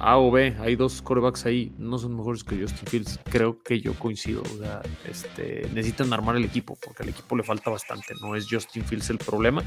[0.00, 3.20] a o B, hay dos corebacks ahí, no son mejores que Justin Fields.
[3.30, 4.42] Creo que yo coincido.
[4.42, 8.14] O sea, este, necesitan armar el equipo, porque al equipo le falta bastante.
[8.20, 9.62] No es Justin Fields el problema.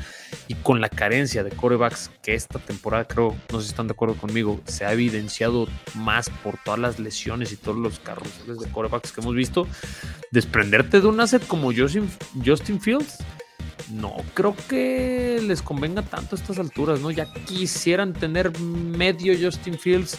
[0.48, 3.94] Y con la carencia de corebacks que esta temporada, creo, no sé si están de
[3.94, 8.70] acuerdo conmigo, se ha evidenciado más por todas las lesiones y todos los carruseles de
[8.72, 9.68] corebacks que hemos visto.
[10.32, 12.10] Desprenderte de un asset como Justin,
[12.44, 13.24] Justin Fields
[13.92, 17.12] no creo que les convenga tanto a estas alturas, ¿no?
[17.12, 20.18] Ya quisieran tener medio Justin Fields,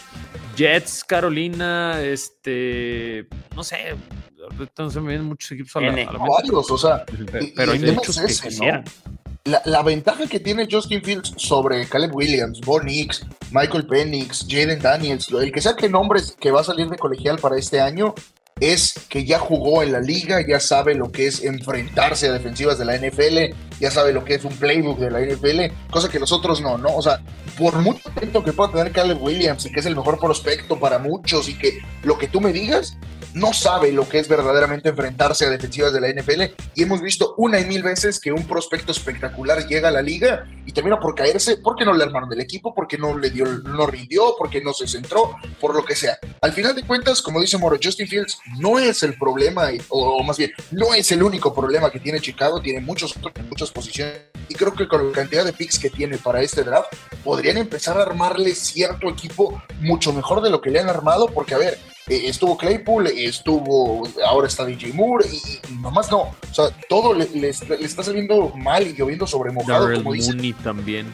[0.55, 3.95] Jets, Carolina, este, no sé,
[4.51, 7.05] ahorita se me vienen muchos equipos a la, a Varios, o sea,
[7.55, 8.83] pero hay muchos que quisieran.
[9.43, 14.79] La, la, ventaja que tiene Justin Fields sobre Caleb Williams, Bo Nix, Michael Penix, Jaden
[14.79, 18.15] Daniels, el que sea que nombres que va a salir de colegial para este año,
[18.61, 22.77] es que ya jugó en la liga, ya sabe lo que es enfrentarse a defensivas
[22.77, 26.21] de la NFL, ya sabe lo que es un playbook de la NFL, cosa que
[26.21, 26.95] nosotros no, ¿no?
[26.95, 27.19] O sea,
[27.57, 30.99] por mucho talento que pueda tener Caleb Williams y que es el mejor prospecto para
[30.99, 32.97] muchos y que lo que tú me digas,
[33.35, 36.41] no sabe lo que es verdaderamente enfrentarse a defensivas de la NFL
[36.73, 40.47] y hemos visto una y mil veces que un prospecto espectacular llega a la liga
[40.65, 43.85] y termina por caerse porque no le armaron del equipo, porque no le dio, no
[43.87, 46.17] rindió, porque no se centró, por lo que sea.
[46.41, 50.37] Al final de cuentas, como dice Moro, Justin Fields no es el problema, o más
[50.37, 53.15] bien, no es el único problema que tiene Chicago, tiene muchos
[53.49, 56.93] muchas posiciones y creo que con la cantidad de picks que tiene para este draft,
[57.23, 61.55] podrían empezar a armarle cierto equipo mucho mejor de lo que le han armado, porque
[61.55, 61.77] a ver,
[62.07, 66.21] estuvo Claypool, estuvo, ahora está DJ Moore, y, nomás no.
[66.21, 71.11] O sea, todo le, está saliendo mal y lloviendo sobre mojado, como Mooney también.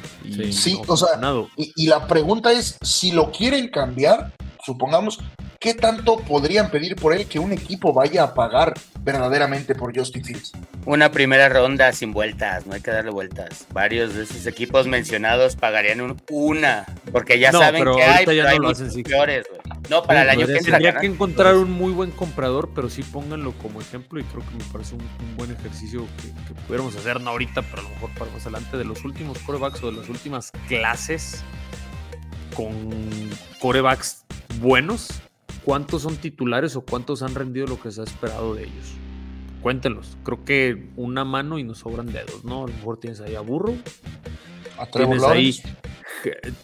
[0.52, 1.10] sí, o sea,
[1.58, 4.34] y, y, la pregunta es, si lo quieren cambiar,
[4.64, 5.20] supongamos,
[5.59, 10.24] ¿qué tanto podrían pedir por él que un equipo vaya a pagar verdaderamente por Justin
[10.24, 10.51] Fields?
[10.86, 13.68] Una primera ronda sin vueltas, no hay que darle vueltas.
[13.74, 18.74] Varios de esos equipos mencionados pagarían una, porque ya saben que hay, pero hay no
[19.03, 19.45] peores,
[19.89, 23.53] No, para el año que Tendría que encontrar un muy buen comprador, pero sí pónganlo
[23.53, 25.01] como ejemplo y creo que me parece un,
[25.36, 28.78] buen ejercicio que, que, pudiéramos hacer, no ahorita, pero a lo mejor para más adelante,
[28.78, 31.43] de los últimos corebacks o de las últimas clases
[32.56, 32.89] con
[33.60, 34.26] corebacks
[34.60, 35.22] buenos
[35.64, 38.95] cuántos son titulares o cuántos han rendido lo que se ha esperado de ellos.
[39.62, 40.18] Cuéntenlos.
[40.24, 42.64] Creo que una mano y nos sobran dedos, ¿no?
[42.64, 43.76] A lo mejor tienes ahí a Burro.
[44.78, 45.64] A Trevor Lawrence.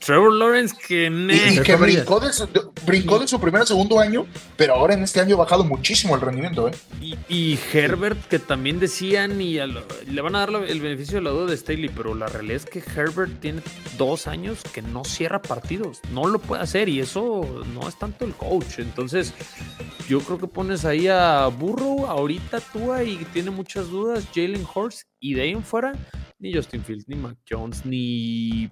[0.05, 2.47] Trevor Lawrence que, y, que brincó, de su,
[2.85, 6.21] brincó de su primer segundo año, pero ahora en este año ha bajado muchísimo el
[6.21, 6.67] rendimiento.
[6.67, 6.71] ¿eh?
[7.27, 11.51] Y, Herbert que también decían y le van a dar el beneficio de la duda
[11.51, 13.61] de Staley, pero la realidad es que Herbert tiene
[13.97, 18.25] dos años que no cierra partidos, no lo puede hacer y eso no es tanto
[18.25, 18.79] el coach.
[18.79, 19.33] Entonces
[20.07, 25.03] yo creo que pones ahí a Burrow ahorita tú y tiene muchas dudas, Jalen Horst
[25.19, 25.93] y de ahí en fuera
[26.39, 28.69] ni Justin Fields, ni Mac Jones, ni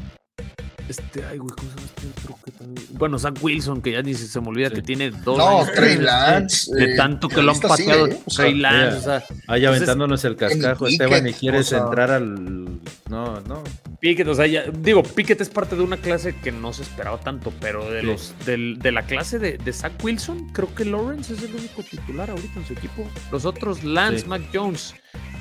[0.88, 2.88] este, ay, güey, ¿cómo se llama este otro que también?
[2.92, 5.74] Bueno, Zach Wilson, que ya ni se, se me olvida que tiene dos no, años.
[5.74, 6.76] Trey Lance.
[6.76, 8.08] De, eh, tanto que lo han pateado.
[8.08, 8.20] ¿eh?
[8.36, 9.24] Trey Lance, o sea.
[9.48, 12.80] Ahí aventándonos el cascajo, Esteban, y quieres entrar al.
[13.10, 13.64] No, no.
[14.00, 17.20] Pickett, o sea, ya, digo, Pickett es parte de una clase que no se esperaba
[17.20, 21.34] tanto, pero de los del, de la clase de, de, Zach Wilson, creo que Lawrence
[21.34, 23.08] es el único titular ahorita en su equipo.
[23.32, 24.94] Los otros, Lance, Mac Jones,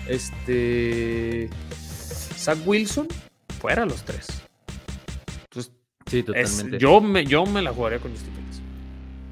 [0.09, 1.51] este.
[2.37, 3.09] Zach Wilson,
[3.61, 4.27] fuera los tres.
[6.15, 6.79] Sí, totalmente.
[6.79, 8.33] yo, me, yo me la jugaría con Justin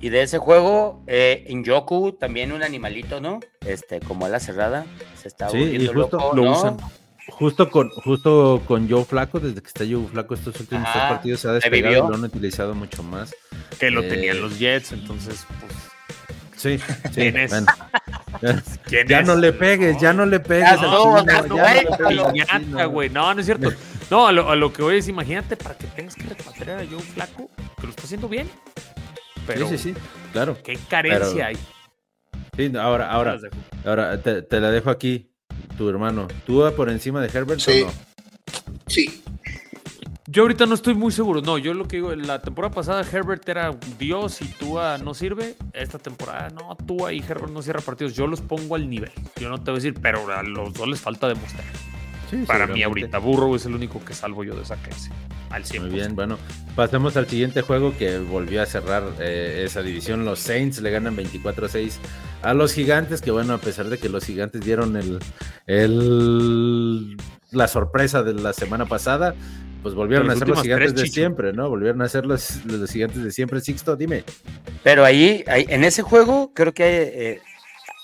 [0.00, 3.38] Y de ese juego, eh, en Yoku, también un animalito, ¿no?
[3.64, 4.84] Este, como a la cerrada,
[5.20, 6.76] se está sí, y justo lo usan.
[7.28, 11.40] Justo con, justo con Joe Flaco, desde que está Joe Flaco estos últimos tres partidos
[11.40, 13.32] se ha despegado y lo han utilizado mucho más.
[13.78, 15.72] Que lo tenían eh, los Jets, entonces, pues.
[16.56, 17.10] Sí, sí.
[17.14, 17.52] ¿Quién es?
[19.08, 20.80] ya no le pegues, ya no le pegues.
[20.80, 23.70] no, no, no, no, no, no, es cierto.
[24.12, 26.84] No, a lo, a lo que voy es, imagínate para que tengas que repatriar a
[26.86, 27.48] Joe Flaco,
[27.80, 28.46] que lo está haciendo bien.
[29.46, 30.00] Pero sí, sí, sí,
[30.34, 30.58] claro.
[30.62, 31.56] qué carencia hay.
[32.54, 33.38] Sí, ahora, ahora,
[33.86, 35.32] ahora te, te la dejo aquí,
[35.78, 36.28] tu hermano.
[36.44, 37.80] ¿Tú por encima de Herbert Sí.
[37.80, 37.92] o no?
[38.86, 39.24] Sí.
[40.26, 41.40] Yo ahorita no estoy muy seguro.
[41.40, 45.54] No, yo lo que digo, la temporada pasada Herbert era Dios y Tua no sirve.
[45.72, 48.14] Esta temporada no, Tua y Herbert no cierra partidos.
[48.14, 49.10] Yo los pongo al nivel.
[49.40, 51.64] Yo no te voy a decir, pero a los dos les falta demostrar.
[52.32, 55.10] Sí, Para mí ahorita Burrow es el único que salvo yo de esa clase.
[55.50, 55.80] Al 100%.
[55.80, 56.38] Muy bien, bueno,
[56.74, 60.24] pasemos al siguiente juego que volvió a cerrar eh, esa división.
[60.24, 61.92] Los Saints le ganan 24-6
[62.42, 65.18] a los Gigantes, que bueno, a pesar de que los Gigantes dieron el,
[65.66, 67.16] el-
[67.50, 69.34] la sorpresa de la semana pasada,
[69.82, 71.68] pues volvieron a ser los Gigantes tres, de siempre, ¿no?
[71.68, 73.60] Volvieron a ser los, los Gigantes de siempre.
[73.60, 74.24] Sixto, dime.
[74.82, 77.40] Pero ahí, ahí- en ese juego, creo que eh,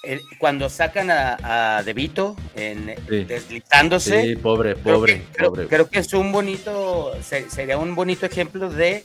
[0.02, 3.24] el- cuando sacan a, a De Vito en, Sí.
[3.24, 8.26] deslizándose, Sí, pobre, creo, pobre, que, creo- que es un bonito, se- sería un bonito
[8.26, 9.04] ejemplo de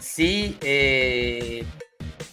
[0.00, 1.64] sí, eh,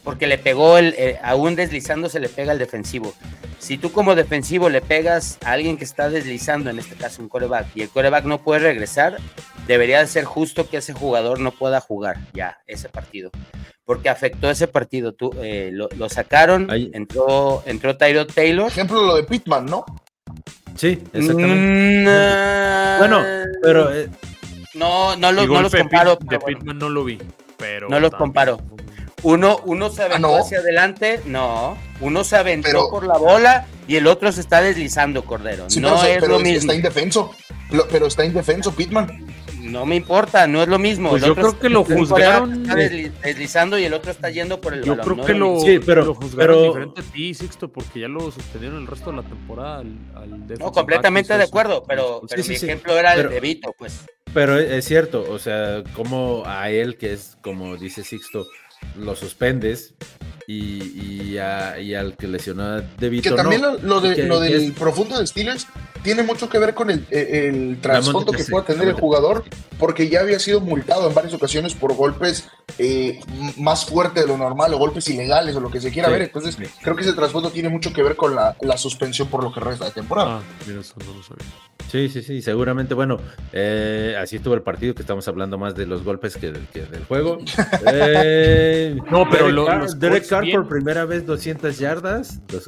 [0.03, 3.13] porque le pegó el, eh, aún deslizándose le pega al defensivo.
[3.59, 7.27] Si tú como defensivo le pegas a alguien que está deslizando, en este caso un
[7.29, 9.17] coreback, y el coreback no puede regresar,
[9.65, 13.31] debería de ser justo que ese jugador no pueda jugar ya ese partido.
[13.87, 15.13] Porque afectó ese partido.
[15.13, 16.91] Tú, eh, lo, lo sacaron, Ahí.
[16.93, 18.67] entró, entró Tyrod Taylor.
[18.67, 19.85] Ejemplo lo de Pittman, ¿no?
[20.75, 22.03] Sí, exactamente.
[22.03, 23.23] Mm, ah, Bueno,
[23.63, 24.09] pero eh,
[24.75, 26.17] No, no, los- no los comparo.
[26.17, 26.59] De pero bueno.
[26.59, 27.17] Pitman no lo vi.
[27.57, 28.59] Pero No los comparo.
[29.23, 30.35] Uno, uno se aventó ¿no?
[30.37, 31.75] hacia adelante, no.
[32.01, 35.69] Uno se aventó Pero- por la bola y el otro se está deslizando, Cordero.
[35.69, 36.59] Sí, no pero, es pero lo es- mismo.
[36.59, 37.31] está indefenso.
[37.71, 39.25] Lo- pero está indefenso Pittman.
[39.71, 41.09] No me importa, no es lo mismo.
[41.11, 44.29] Pues El yo otro creo que lo juzgaron, Está desli- deslizando y el otro está
[44.29, 45.05] yendo por el Yo balón.
[45.05, 45.59] creo no que es lo.
[45.59, 49.11] Sí, pero- lo juzgaron pero- diferente a ti, Sixto, porque ya lo suspendieron el resto
[49.11, 52.49] de la temporada al, al No, completamente back, de acuerdo, eso, pero, pues, pero sí,
[52.49, 52.65] mi sí, sí.
[52.67, 54.05] ejemplo era Pero- el de Vito, pues.
[54.33, 58.45] Pero es es cierto, o sea, como a él, que es como dice Sixto,
[58.97, 59.93] lo suspendes
[60.47, 63.73] y, y, a- y al que lesionó a Que también no.
[63.73, 65.67] lo, lo de, Que- lo que del es- profundo de Steelers
[66.03, 69.43] tiene mucho que ver con el, eh, el trasfondo que sí, pueda tener el jugador,
[69.77, 72.47] porque ya había sido multado en varias ocasiones por golpes
[72.77, 73.19] eh,
[73.57, 76.21] más fuertes de lo normal o golpes ilegales o lo que se quiera Sí, ver.
[76.23, 76.63] Entonces, sí.
[76.81, 79.59] creo que ese trasfondo tiene mucho que ver con la, la suspensión por lo que
[79.59, 80.39] resta de temporada.
[80.39, 81.45] Ah, mira, eso no lo sabía.
[81.91, 83.17] Sí, sí, sí, seguramente, bueno,
[83.53, 86.81] eh, así estuvo el partido, que estamos hablando más de los golpes que, del- que
[86.81, 87.37] del juego.
[87.89, 92.39] Eh, No, pero Derek lo- Carr, los Derek Carr por primera vez 200 yardas.
[92.51, 92.67] Los,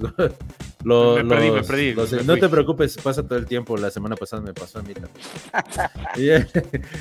[0.83, 2.39] lo- Me perdí, me perdí, los- me no fui.
[2.39, 3.75] te preocupes, pasa todo el tiempo.
[3.77, 5.13] La semana pasada me pasó a mí también.
[6.17, 6.45] Eh,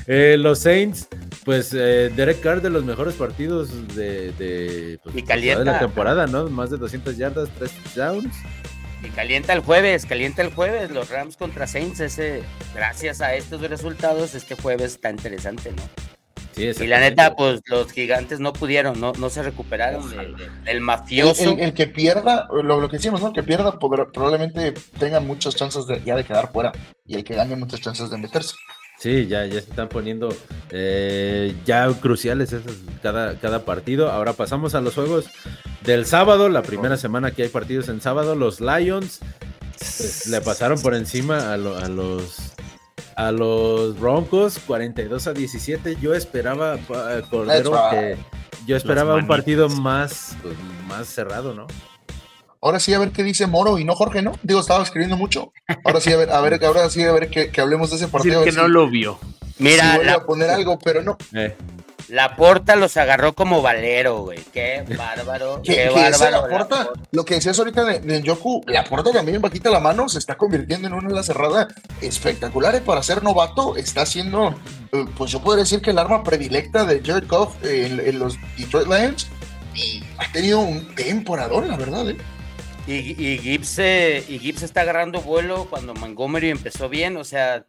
[0.07, 1.09] eh, los Saints,
[1.45, 5.61] pues eh, Derek Carr de los mejores partidos de, de, pues, Y calienta.
[5.61, 6.49] de la temporada, ¿no?
[6.49, 8.35] Más de 200 yardas, 3 touchdowns.
[9.03, 12.43] Y calienta el jueves, calienta el jueves, los Rams contra Saints, ese,
[12.74, 15.83] gracias a estos resultados, este jueves está interesante, ¿no?
[16.59, 20.32] Sí, Y la neta, pues los gigantes no pudieron, no, no se recuperaron de- de-
[20.34, 21.52] del El, mafioso.
[21.52, 23.28] el- el que pierda, lo, lo que decimos, ¿no?
[23.28, 26.72] El que pierda podrá- probablemente tenga muchas chances de, ya de quedar fuera
[27.06, 28.54] y el que gane muchas chances de meterse.
[28.98, 30.28] Sí, ya, ya se están poniendo
[30.70, 34.11] eh, ya cruciales esos, cada, cada partido.
[34.11, 35.26] Ahora pasamos a los juegos
[35.84, 38.34] del sábado, la primera semana que hay partidos en sábado.
[38.34, 39.20] Los Lions
[39.78, 42.52] pues, le pasaron por encima a, lo- a los
[43.19, 45.97] a los Broncos 42 a 17.
[46.01, 48.16] Yo esperaba, pa- Cordero, que
[48.64, 50.55] yo esperaba un partido más, pues,
[50.87, 51.66] más cerrado, ¿no?
[52.62, 54.33] Ahora sí a ver qué dice Moro y no Jorge, ¿no?
[54.45, 55.53] Digo, estaba escribiendo mucho.
[55.85, 58.07] Ahora sí a ver, a ver, ahora sí a ver que, que hablemos de ese
[58.09, 58.41] partido.
[58.41, 59.19] a que no si- lo vio.
[59.59, 61.19] Mira, si la, a poner algo, pero no.
[61.35, 61.57] Eh,
[62.09, 64.38] la porta los agarró como valero, güey.
[64.52, 66.48] Qué bárbaro, qué que ese bárbaro.
[66.48, 67.00] Laporta, Laporta.
[67.12, 70.88] lo que decías ahorita de, de Yoku, Laporta también bajita la mano, se está convirtiendo
[70.88, 71.68] en una ala cerrada
[72.00, 74.54] espectacular y para ser novato está siendo,
[74.92, 78.36] eh, pues yo podría decir que el arma predilecta de Jared Goff en, en los
[78.56, 79.28] Detroit Lions
[79.74, 82.16] y ha tenido un temporadón, la verdad, ¿eh?
[82.86, 87.18] Y, y Gibbs, eh, y Gibbs está agarrando vuelo cuando Montgomery empezó bien.
[87.18, 87.66] O sea,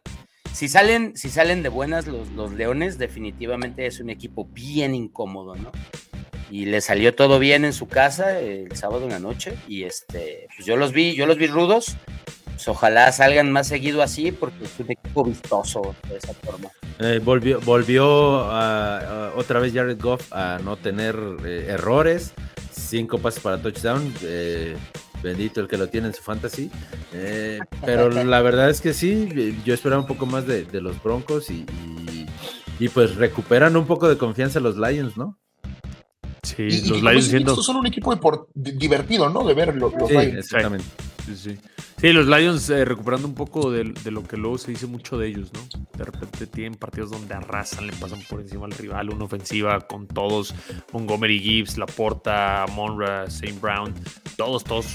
[0.52, 5.54] si salen, si salen de buenas los, los Leones, definitivamente es un equipo bien incómodo,
[5.54, 5.72] ¿no?
[6.50, 9.54] Y le salió todo bien en su casa el sábado en la noche.
[9.68, 11.96] Y este, pues yo los vi, yo los vi rudos.
[12.44, 16.68] Pues ojalá salgan más seguido así, porque es un equipo vistoso de esa forma.
[16.98, 18.40] Eh, volvió volvió
[19.34, 22.34] otra vez Jared Goff a no tener eh, errores.
[22.72, 24.12] Cinco pases para touchdown.
[24.24, 24.76] eh,
[25.22, 26.70] bendito el que lo tiene en su fantasy.
[27.12, 31.02] Eh, pero la verdad es que sí, yo esperaba un poco más de, de los
[31.02, 32.26] Broncos y, y-
[32.78, 35.38] y pues recuperan un poco de confianza los Lions, ¿no?
[36.42, 37.52] Sí, Y, los Lions siendo.
[37.52, 38.16] estos son un equipo
[38.54, 39.44] divertido, ¿no?
[39.44, 40.34] De ver lo- los Sí, Lions.
[40.38, 40.86] exactamente.
[41.26, 41.58] Sí, sí.
[42.00, 45.18] Sí, los Lions eh, recuperando un poco de, de, lo que luego se dice mucho
[45.18, 45.60] de ellos, ¿no?
[45.98, 50.06] De repente tienen partidos donde arrasan, le pasan por encima al rival, una ofensiva con
[50.06, 50.54] todos,
[50.94, 53.52] Montgomery Gibbs, Laporta, Monra, St.
[53.60, 53.92] Brown,
[54.38, 54.86] todos, todos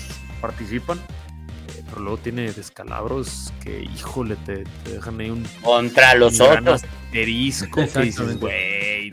[0.41, 0.97] participan.
[0.97, 5.45] Eh, pero luego tiene descalabros que, híjole, te, te dejan ahí un...
[5.61, 6.83] Contra los un otros.
[6.83, 9.11] asterisco que dices, güey,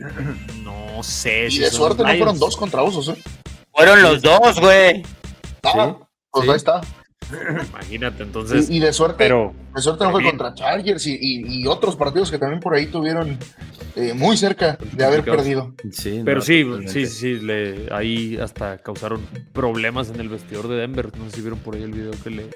[0.63, 1.45] no sé.
[1.45, 2.17] Y si de suerte no Lions".
[2.17, 3.21] fueron dos contra osos, ¿eh?
[3.71, 5.03] Fueron los dos, güey.
[5.61, 5.95] Ah,
[6.31, 6.49] pues sí.
[6.49, 6.81] ahí está.
[7.69, 8.69] Imagínate, entonces.
[8.69, 11.95] Y, y de suerte, pero de suerte no fue contra Chargers y, y- y otros
[11.95, 13.37] partidos que también por ahí tuvieron
[13.95, 15.73] eh, muy cerca de haber perdido.
[15.91, 16.91] Sí, Pero no, sí, totalmente.
[16.93, 19.21] sí, sí, sí, le, ahí hasta causaron
[19.51, 21.15] problemas en el vestidor de Denver.
[21.17, 22.47] No sé si vieron por ahí el video que le,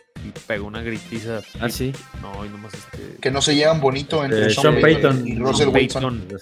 [0.48, 1.42] pegó una gritiza.
[1.60, 1.94] Ah, sí.
[2.22, 3.18] No, y nomás este.
[3.22, 5.28] Que no se llevan bonito entre Eh, Sean, Sean Payton, Payton.
[5.28, 6.04] y Russell Wilson.
[6.20, 6.38] Payton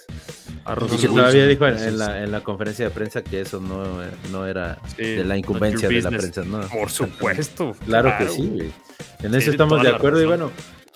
[0.64, 1.16] a Y Russell que Wilson.
[1.16, 3.84] todavía dijo en, la, en la conferencia de prensa que eso no,
[4.32, 6.60] no era sí, de la incumbencia de la prensa, ¿no?
[6.68, 7.74] Por supuesto.
[7.86, 8.70] Claro, que sí, güey.
[9.22, 10.20] En eso estamos de acuerdo.
[10.22, 10.50] Y bueno,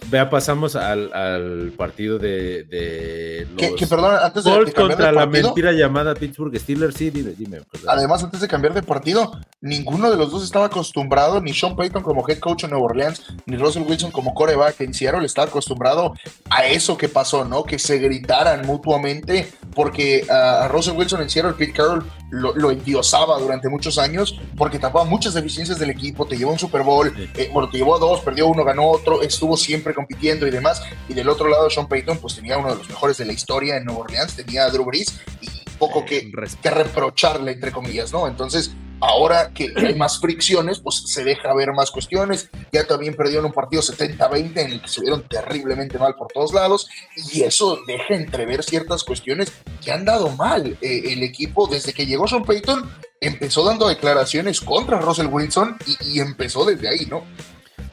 [0.09, 5.07] vea, pasamos al, al partido de, de los Que, que, perdón, antes de, de contra
[5.07, 6.97] de la mentira llamada Pittsburgh Steelers.
[6.97, 7.63] Sí, dime, dime.
[7.71, 7.89] perdón.
[7.89, 12.03] además antes de cambiar de partido, ninguno de los dos estaba acostumbrado, ni Sean Payton
[12.03, 16.15] como head coach en Nueva Orleans, ni Russell Wilson como coreback en Seattle, estaba acostumbrado
[16.51, 17.65] a eso que pasó, ¿no?
[17.65, 22.71] Que se gritaran mutuamente, porque ah, a Russell Wilson en Seattle, Pete Carroll lo, lo
[22.71, 26.83] endiosaba durante muchos años, porque tapaba muchas deficiencias del equipo, te llevó a un Super
[26.83, 30.51] Bowl, eh, bueno, te llevó a dos, perdió uno, ganó otro, estuvo siempre compitiendo y
[30.51, 33.33] demás, y del otro lado Sean Payton, pues tenía uno de los mejores de la
[33.33, 36.63] historia en Nueva Orleans, tenía a Drew Brees, y poco que, Respeto.
[36.63, 38.29] que reprocharle, entre comillas, ¿no?
[38.29, 42.49] Entonces, ahora que hay más fricciones, pues se deja ver más cuestiones.
[42.73, 46.53] Ya también perdieron un partido 70-20 en el que se vieron terriblemente mal por todos
[46.53, 46.89] lados,
[47.33, 50.77] y eso deja entrever ciertas cuestiones que han dado mal.
[50.81, 52.91] Eh, el equipo, desde que llegó Sean Payton,
[53.21, 57.25] empezó dando declaraciones contra Russell Wilson y, y empezó desde ahí, ¿no?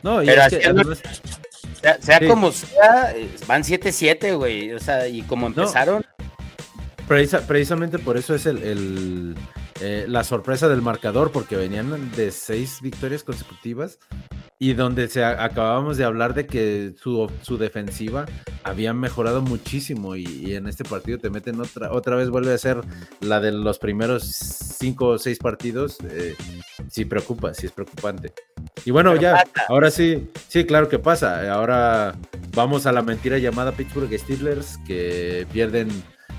[0.04, 1.02] No, y Pero es que haciendo- además-
[1.82, 2.28] Sea, sea Sí.
[2.28, 4.72] como sea, eh, van 7-7, güey.
[4.74, 6.04] O sea, y como empezaron,
[7.08, 9.36] Precisa- precisamente por eso es el, el,
[9.80, 13.98] eh, la sorpresa del marcador, porque venían de seis victorias consecutivas
[14.60, 18.26] y donde se acabábamos de hablar de que su, su defensiva
[18.64, 22.58] había mejorado muchísimo y, y en este partido te meten otra, otra vez vuelve a
[22.58, 22.82] ser
[23.22, 25.98] la de los primeros cinco o seis partidos.
[26.10, 26.36] eh,
[26.90, 28.34] sí preocupa, sí es preocupante.
[28.84, 29.66] Y bueno, Pero ya, pasa.
[29.70, 31.52] ahora sí, sí, claro que pasa.
[31.54, 32.16] Ahora
[32.54, 35.90] vamos a la mentira llamada Pittsburgh Steelers que pierden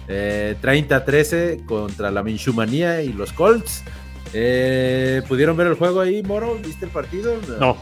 [0.08, 3.84] eh, 30-13 contra la Minshumanía y los Colts.
[4.32, 6.56] Eh, ¿Pudieron ver el juego ahí, Moro?
[6.56, 7.34] ¿Viste el partido?
[7.60, 7.76] No.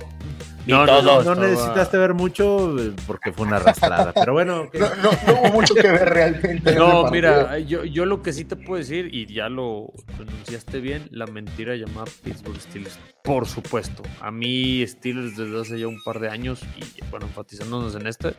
[0.66, 1.24] No, no, todos.
[1.24, 4.12] No, necesitaste ver mucho eh, porque fue una arrastrada.
[4.12, 4.68] Pero bueno.
[4.76, 6.74] No, no- no hubo mucho que ver realmente.
[6.74, 11.06] No, mira, yo, yo lo que sí te puedo decir, y ya lo pronunciaste bien,
[11.10, 12.98] la mentira llamada Pittsburgh Steelers.
[13.22, 14.02] Por supuesto.
[14.20, 18.34] A mí, Steelers desde hace ya un par de años, y bueno, enfatizándonos en este,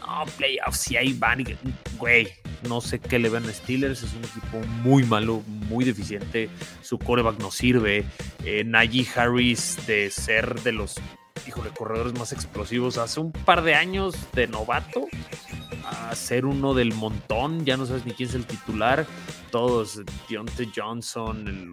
[0.00, 1.56] no, playoffs, si ahí van, y-
[1.98, 2.28] güey,
[2.68, 6.48] no sé qué le ven a Steelers, es un equipo muy malo, muy deficiente,
[6.82, 8.04] su coreback no sirve,
[8.44, 10.94] eh, Najee Harris de ser de los,
[11.46, 15.06] híjole, corredores más explosivos, hace un par de años de novato,
[15.84, 19.06] a ser uno del montón, ya no sabes ni quién es el titular,
[19.50, 21.70] todos, Deontay Johnson,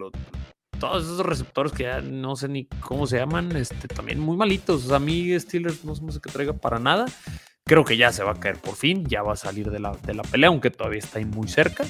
[0.78, 4.84] todos esos receptores que ya no sé ni cómo se llaman, este, también muy malitos.
[4.84, 7.06] O sea, a mí Steelers no se me que traiga para nada.
[7.72, 9.96] Creo que ya se va a caer por fin, ya va a salir de la,
[10.04, 11.86] de la pelea, aunque todavía está ahí muy cerca.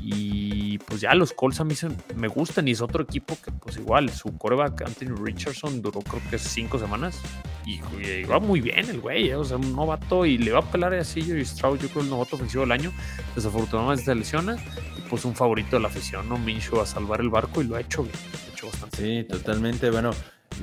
[0.00, 3.52] Y pues ya los Colts a mí se- me gustan y es otro equipo que
[3.52, 7.20] pues igual, su coreback Anthony Richardson duró creo que cinco semanas
[7.64, 10.58] y, y va muy bien el güey, eh, o sea, un novato y le va
[10.58, 12.92] a pelar a CJ Stroud, yo creo el novato ofensivo del año.
[13.36, 14.56] Desafortunadamente se lesiona
[14.98, 16.36] y pues un favorito de la afición, ¿no?
[16.36, 19.22] Minshew a salvar el barco y lo ha hecho bien, lo ha hecho bastante Sí,
[19.22, 19.88] totalmente.
[19.90, 20.10] Bueno,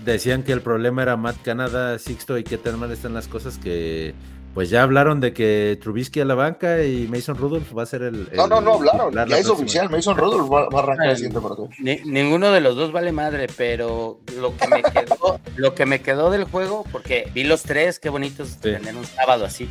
[0.04, 3.58] decían que el problema era Matt Canada, Sixto y qué tan mal están las cosas
[3.58, 4.14] que
[4.54, 8.02] pues ya hablaron de que Trubisky a la banca y Mason Rudolph va a ser
[8.02, 8.30] el...
[8.34, 9.14] No, el no, no hablaron.
[9.14, 9.54] Ya es próxima.
[9.54, 9.90] oficial.
[9.90, 11.70] Mason Rudolph va, va a arrancar el siguiente partido.
[11.80, 16.02] Ni- ninguno de los dos vale madre, pero lo que me quedó, lo que me
[16.02, 19.70] quedó del juego, porque vi los tres, qué bonitos tener un sábado así.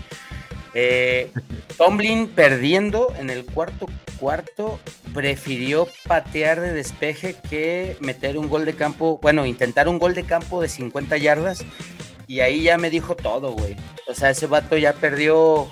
[0.75, 1.33] Eh,
[1.77, 3.87] Tomlin perdiendo en el cuarto
[4.21, 4.79] cuarto
[5.15, 10.25] prefirió patear de despeje que meter un gol de campo, bueno, intentar un gol de
[10.25, 11.65] campo de 50 yardas
[12.29, 13.75] y ahí ya me dijo todo, güey.
[14.07, 15.69] O sea, ese vato ya perdió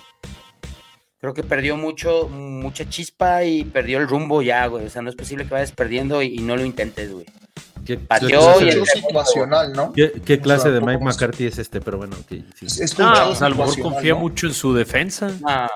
[1.20, 4.86] creo que perdió mucho, mucha chispa y perdió el rumbo ya, güey.
[4.86, 7.26] O sea, no es posible que vayas perdiendo y, y no lo intentes, güey.
[7.84, 8.34] ¿Qué, Pateó qué
[8.64, 9.92] y clase- el- Es situacional, ¿no?
[9.92, 11.04] qué- qué clase sea, de Mike.
[11.04, 11.80] McCarthy es este?
[11.80, 12.44] Pero bueno, sí.
[12.60, 14.20] Es No, conchado pues a lo mejor confía ¿no?
[14.20, 15.30] mucho en su defensa.
[15.44, 15.68] Ah,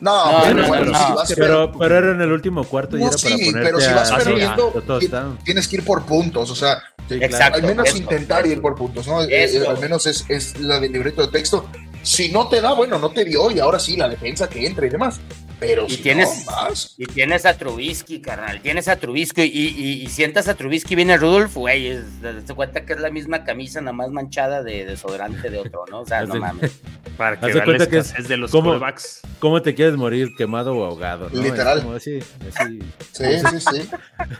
[0.00, 2.96] No, No, pero no, bueno, no, si vas Pero, pero era en el último cuarto
[2.96, 5.38] y No, era para sí, ponerte pero si vas a- perdiendo, a- a touchdown.
[5.44, 7.56] Tienes que ir por puntos, o sea, Sí, Exacto.
[7.56, 8.52] al menos eso, intentar eso.
[8.54, 9.22] ir por puntos, ¿no?
[9.22, 9.68] Eh, Eso.
[9.68, 11.66] al menos es, es la del libreto de texto.
[12.02, 14.86] Si no te da, bueno, no te dio y ahora sí, la defensa que entra
[14.86, 15.20] y demás.
[15.60, 16.94] Pero Y si tienes- no, más.
[16.98, 18.60] Y tienes a Trubisky, carnal.
[18.60, 22.00] Tienes a Trubisky y, y, y sientas a Trubisky, viene Rudolf, güey.
[22.20, 25.84] Te das cuenta que es la misma camisa, nada más manchada de desodorante de otro,
[25.90, 26.00] ¿no?
[26.00, 26.72] O sea, no mames.
[27.16, 29.20] Para que cuenta que es de los quarterbacks.
[29.38, 30.30] ¿Cómo te quieres morir?
[30.36, 31.30] ¿Quemado o ahogado?
[31.32, 31.42] ¿no?
[31.42, 31.82] Literal.
[31.82, 32.18] Como así,
[32.54, 32.80] así.
[33.12, 33.90] Sí, sí, sí.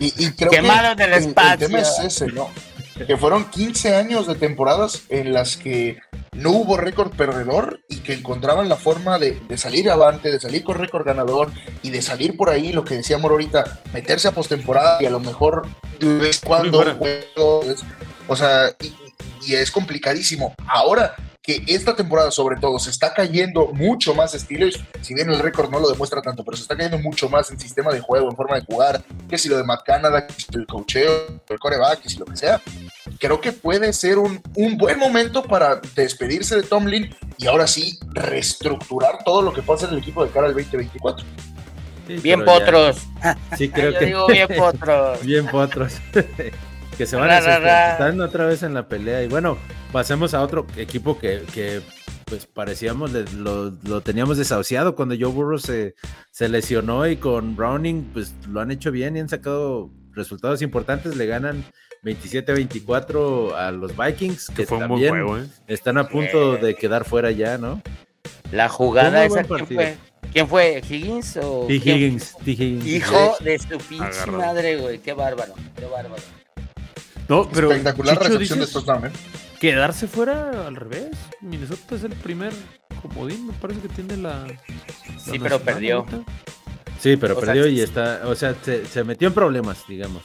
[0.01, 1.67] Y, y creo Quemado que del el- el, espacio.
[1.69, 2.49] tema es ese, ¿no?
[3.07, 5.99] Que fueron 15 años de temporadas en las que
[6.33, 10.63] no hubo récord perdedor y que encontraban la forma de, de salir avante, de salir
[10.63, 11.51] con récord ganador
[11.83, 15.21] y de salir por ahí, lo que decíamos ahorita, meterse a postemporada y a lo
[15.21, 15.67] mejor
[15.99, 16.83] de vez cuando
[18.27, 18.93] o sea, y,
[19.47, 20.55] y es complicadísimo.
[20.67, 25.39] Ahora que esta temporada sobre todo se está cayendo mucho más Steelers, si bien el
[25.41, 28.31] récord no lo demuestra tanto, pero se está cayendo mucho más en sistema de juego,
[28.31, 31.59] en forma de jugar, que si lo de Matt Canada, que si el cocheo, el
[31.59, 32.63] coreback, que si lo que sea,
[33.19, 37.99] creo que puede ser un, un buen momento para despedirse de Tomlin y ahora sí
[38.13, 41.27] reestructurar todo lo que pasa en el equipo de cara al 2024.
[42.07, 42.97] Sí, Bien pero ya- potros.
[43.59, 44.07] Sí, creo Yo que.
[44.07, 45.21] digo bien potros.
[45.27, 45.93] Bien potros.
[46.95, 47.93] que se van Ra, a ra, ra.
[47.93, 49.23] están otra vez en la pelea.
[49.23, 49.59] Y bueno,
[49.93, 51.81] pasemos a otro equipo que, que,
[52.25, 55.95] pues parecíamos, lo, lo teníamos desahuciado cuando Joe Burrow se,
[56.31, 61.17] se lesionó y con Browning, pues lo han hecho bien y han sacado resultados importantes.
[61.17, 61.65] Le ganan
[62.03, 65.47] 27-24 a los Vikings, que, Que fue un buen también juego, ¿eh?
[65.67, 66.61] están a punto Eh.
[66.61, 67.83] de quedar fuera ya, ¿no?
[68.53, 69.81] La jugada un esa, buen ¿quién partido.
[69.81, 69.97] fue?
[70.33, 70.83] ¿Quién fue?
[70.89, 71.75] ¿Higgins o T.
[71.75, 72.51] Higgins, T.
[72.53, 72.87] Higgins.
[72.87, 74.99] Hijo de su pinche madre, güey.
[74.99, 76.23] Qué bárbaro, qué bárbaro.
[77.29, 79.11] No, pero Espectacular Chicho, recepción de dices estos down, ¿eh?
[79.61, 81.11] quedarse fuera al revés.
[81.41, 82.53] Minnesota es el primer
[83.03, 84.47] comodín, me parece que tiene la.
[84.47, 84.59] la
[85.19, 85.99] Sí, pero perdió.
[86.01, 86.23] ahorita.
[86.99, 90.23] Sí, pero O sea, perdió y está, o sea, se, se metió en problemas, digamos.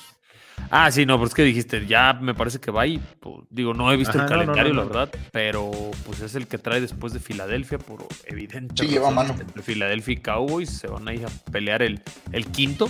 [0.71, 3.73] Ah, sí, no, pero es que dijiste, ya me parece que va y, pues, digo,
[3.73, 4.89] no he visto Ajá, el no, no, calendario, no, la no.
[4.89, 5.71] verdad, pero
[6.05, 8.75] pues es el que trae después de Filadelfia, por evidente.
[8.77, 9.35] Sí, lleva mano.
[9.39, 12.01] Entre Filadelfia y Cowboys se van a ir a pelear el,
[12.33, 12.89] el quinto.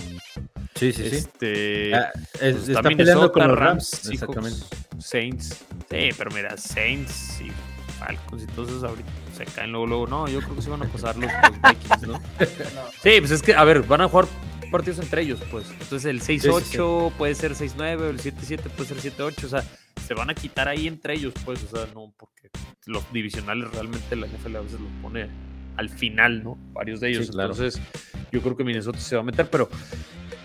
[0.80, 1.16] Sí, sí, sí.
[1.16, 2.10] Este, Ah,
[2.40, 4.10] es- pues, está peleando con los Rams.
[4.10, 4.58] Exactamente.
[4.98, 5.48] Saints.
[5.90, 7.50] Sí, pero mira, Saints y
[7.98, 10.06] Falcons y todos esos ahorita se caen luego, luego.
[10.06, 12.20] No, yo creo que se van a pasar los, los Vikings, ¿no?
[13.02, 14.26] Sí, pues es que, a ver, van a jugar
[14.70, 15.66] partidos entre ellos, pues.
[15.70, 19.64] Entonces el 6-8 puede ser 6-9, o el 7-7 puede ser 7-8, o sea,
[20.06, 22.48] se van a quitar ahí entre ellos, pues, o sea, no, porque
[22.86, 25.28] los divisionales realmente la NFL a veces los pone
[25.76, 26.56] al final, ¿no?
[26.72, 27.26] Varios de ellos.
[27.26, 27.52] Sí, claro.
[27.52, 27.80] Entonces,
[28.32, 29.68] yo creo que Minnesota se va a meter, pero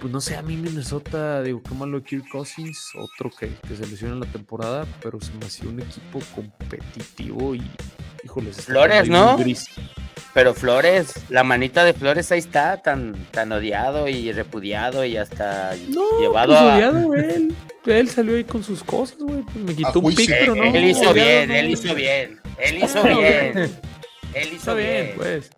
[0.06, 3.88] pues no sé, a mí Minnesota, digo, qué malo Kirk Cousins, otro que, que se
[3.88, 7.64] lesiona en la temporada, pero se me hacía un equipo competitivo y,
[8.24, 9.36] híjole, se está Flores, ¿no?
[9.36, 9.68] gris.
[10.36, 15.76] Pero Flores, la manita de Flores ahí está, tan, tan odiado y repudiado y hasta
[15.90, 16.76] No, llevado pues a...
[16.76, 17.56] odiado él.
[17.88, 19.42] Él salió ahí con sus cosas, güey.
[19.42, 20.66] Pues me quitó un pick, pero no.
[20.66, 21.56] él hizo odiado bien, no.
[21.56, 23.58] él hizo bien, él hizo bien, bien.
[24.36, 25.14] él hizo Está bien, bien.
[25.18, 25.50] pues.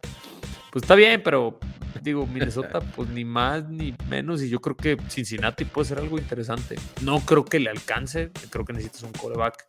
[0.72, 1.60] Pues está bien, pero
[2.02, 4.42] digo, Minnesota, pues ni más ni menos.
[4.42, 6.76] Y yo creo que Cincinnati puede ser algo interesante.
[7.02, 8.32] No creo que le alcance.
[8.50, 9.68] Creo que necesitas un coreback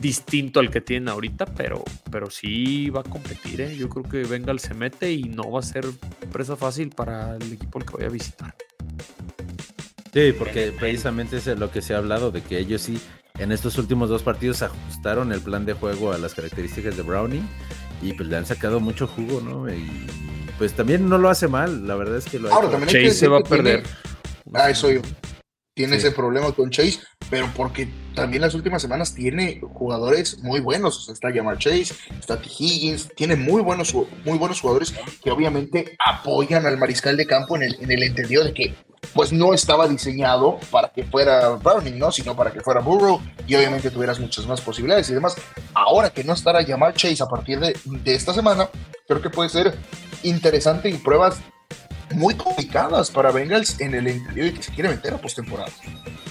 [0.00, 3.60] distinto al que tienen ahorita, pero, pero sí va a competir.
[3.60, 3.76] ¿eh?
[3.76, 5.86] Yo creo que Bengal se mete y no va a ser
[6.32, 8.54] presa fácil para el equipo al que vaya a visitar.
[10.12, 13.00] Sí, porque precisamente es lo que se ha hablado, de que ellos sí,
[13.38, 17.48] en estos últimos dos partidos ajustaron el plan de juego a las características de Browning
[18.02, 19.72] y pues le han sacado mucho jugo, ¿no?
[19.72, 19.88] Y
[20.58, 22.72] pues también no lo hace mal, la verdad es que lo ha Ahora, hecho.
[22.78, 23.86] también hay que Chase se va a que tiene- perder.
[24.54, 25.00] Ah, eso yo.
[25.82, 26.06] Tiene Sí.
[26.06, 30.96] ese problema con Chase, pero porque también las últimas semanas tiene jugadores muy buenos.
[30.96, 32.48] O sea, está Yamar Chase, está T.
[32.56, 33.92] Higgins, tiene muy buenos,
[34.24, 38.44] muy buenos jugadores que obviamente apoyan al mariscal de campo en el, en el entendido
[38.44, 38.74] de que
[39.14, 42.12] pues no estaba diseñado para que fuera Browning, ¿no?
[42.12, 45.34] Sino para que fuera Burrow y obviamente tuvieras muchas más posibilidades y demás.
[45.74, 48.68] Ahora que no estará Yamar Chase a partir de, de esta semana,
[49.08, 49.76] creo que puede ser
[50.22, 51.40] interesante y pruebas
[52.14, 55.70] muy complicadas para Bengals en el entendido de que se quiere meter a postemporada.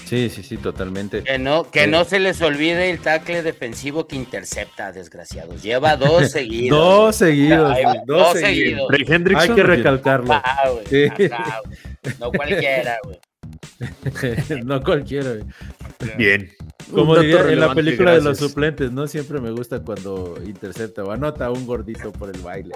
[0.04, 1.22] Sí, sí, sí, totalmente.
[1.22, 1.90] Que no, que Sí.
[1.90, 5.62] no se les olvide el tackle defensivo que intercepta, desgraciados.
[5.62, 6.78] Lleva dos seguidos.
[6.78, 8.88] Dos seguidos, Ay, dos, dos seguidos.
[8.90, 9.40] seguidos.
[9.42, 10.32] Hay que recalcarlo.
[10.34, 11.24] Ah, güey, Sí.
[11.32, 12.14] ajá, güey.
[12.20, 13.18] No cualquiera, güey.
[14.64, 15.30] no cualquiera.
[15.32, 15.44] güey.
[16.16, 16.52] Bien.
[16.92, 19.06] Como diría en la película de los suplentes, ¿no?
[19.06, 22.74] Siempre me gusta cuando intercepta o anota a un gordito por el baile.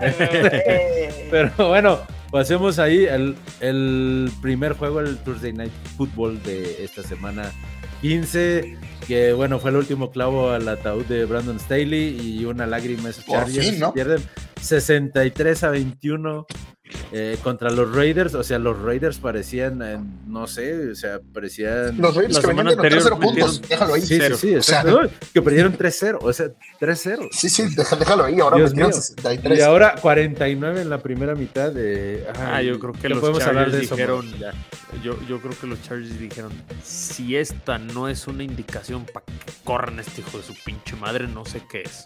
[1.30, 2.00] Pero bueno,
[2.30, 7.52] pasemos ahí el, el primer juego, el Thursday Night Football de esta semana
[8.02, 8.76] 15,
[9.06, 13.24] que bueno, fue el último clavo al ataúd de Brandon Staley y una lágrima esos
[13.24, 13.92] Por Chargers fin, ¿no?
[13.92, 14.22] pierden
[14.60, 16.46] 63 a 21
[17.12, 21.98] eh, contra los Raiders, o sea, los Raiders parecían, eh, no sé, o sea, parecían...
[21.98, 24.00] Los Raiders La que venían de semana anotar cero anterior puntos, déjalo ahí.
[24.00, 24.36] Sí, sí, cero.
[24.36, 25.10] sí, O sea, exacto.
[25.32, 26.46] que perdieron 3-0, o sea,
[26.80, 27.28] 3-0.
[27.32, 29.00] Sí, sí, déjalo ahí, ahora Dios metieron mío.
[29.00, 29.58] 63.
[29.58, 32.26] Y ahora 49 en la primera mitad de...
[32.34, 34.52] Ah, yo creo que los podemos hablar de Chargers eso, dijeron, ya.
[35.02, 36.52] yo, yo creo que los Chargers dijeron,
[36.82, 39.32] si esta no es una indicación para que
[39.64, 42.04] corran este hijo de su pinche madre, no sé qué es.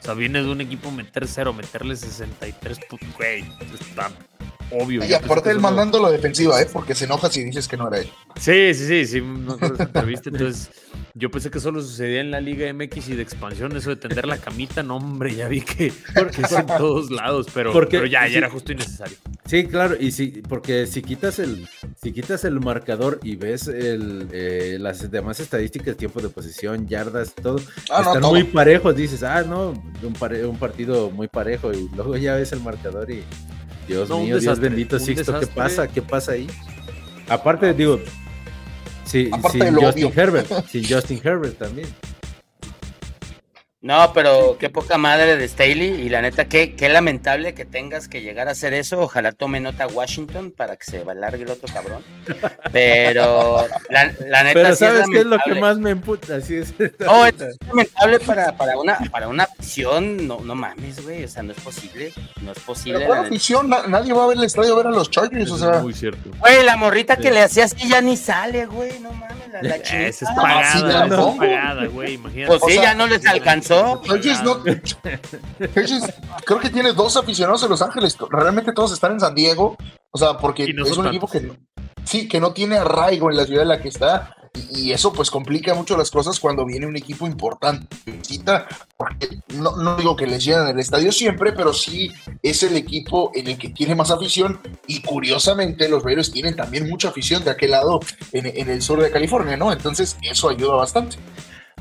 [0.00, 3.44] O sea, viene de un equipo meter cero, meterle 63, put- güey,
[3.78, 4.10] está
[4.72, 5.04] obvio.
[5.04, 6.66] Y aparte él no- mandando la defensiva, ¿eh?
[6.72, 8.10] Porque se enoja si dices que no era él.
[8.36, 10.30] Sí, sí, sí, sí, me acuerdo de esa entrevista.
[10.30, 10.70] Entonces,
[11.14, 14.26] yo pensé que solo sucedía en la Liga MX y de expansión, eso de tender
[14.26, 15.92] la camita, no, hombre, ya vi que,
[16.34, 18.32] que es en todos lados, pero, Porque- pero ya, sí.
[18.32, 19.16] ya era justo innecesario.
[19.44, 21.68] Sí, claro, y sí, porque si quitas el,
[22.00, 27.34] si quitas el marcador y ves el, eh, las demás estadísticas, tiempo de posesión, yardas,
[27.34, 27.56] todo,
[27.90, 28.30] Ah, no, están todo.
[28.30, 32.52] muy parejos, dices, ah, no, un, pare- un partido muy parejo, y luego ya ves
[32.52, 33.22] el marcador y
[33.88, 35.88] Dios No, mío, Dios bendito, Sixto, ¿qué pasa?
[35.88, 36.46] ¿Qué pasa ahí?
[37.28, 38.00] Aparte, digo,
[39.04, 40.22] sí, Aparte sin de Justin obvio.
[40.22, 41.88] Herbert, sin Justin Herbert también.
[43.82, 48.08] No, pero qué poca madre de Staley y la neta, qué, qué lamentable que tengas
[48.08, 49.00] que llegar a hacer eso.
[49.00, 52.04] Ojalá tome nota Washington para que se alargue el otro cabrón.
[52.72, 56.36] Pero la, la neta Pero sí ¿sabes qué es lo que más me emputa?
[56.36, 56.74] Así es.
[56.98, 57.34] No, es
[57.66, 61.60] lamentable para, para una para una afición, no, no mames, güey, o sea, no es
[61.60, 62.12] posible,
[62.42, 62.98] no es posible.
[62.98, 63.28] Pero la ¿cuál neta.
[63.34, 63.68] afición?
[63.70, 65.76] Na- nadie va a ver el estadio a ver a los Chargers, o sea.
[65.76, 66.30] es muy cierto.
[66.38, 69.76] Güey, la morrita que le hacía así ya ni sale, güey, no mames, la, la
[69.76, 70.42] Esa es chingada.
[70.42, 71.36] pagada, esa es tampoco.
[71.38, 72.46] pagada, güey, imagínate.
[72.46, 73.69] Pues sí, O sea, ya no les alcanzó.
[73.70, 74.00] No.
[75.74, 76.04] Chargers
[76.44, 78.16] creo que tiene dos aficionados en Los Ángeles.
[78.30, 79.76] Realmente todos están en San Diego.
[80.10, 81.56] O sea, porque no es un equipo que no-
[82.04, 84.34] sí, que no tiene arraigo en la ciudad en la que está.
[84.72, 87.86] Y, y eso pues complica mucho las cosas cuando viene un equipo importante.
[88.04, 88.66] visita,
[88.96, 92.10] porque no, no digo que les llenan el estadio siempre, pero sí
[92.42, 94.60] es el equipo en el que tiene más afición.
[94.88, 98.00] Y curiosamente los Raiders tienen también mucha afición de aquel lado
[98.32, 99.72] en, en el sur de California, ¿no?
[99.72, 101.16] Entonces eso ayuda bastante.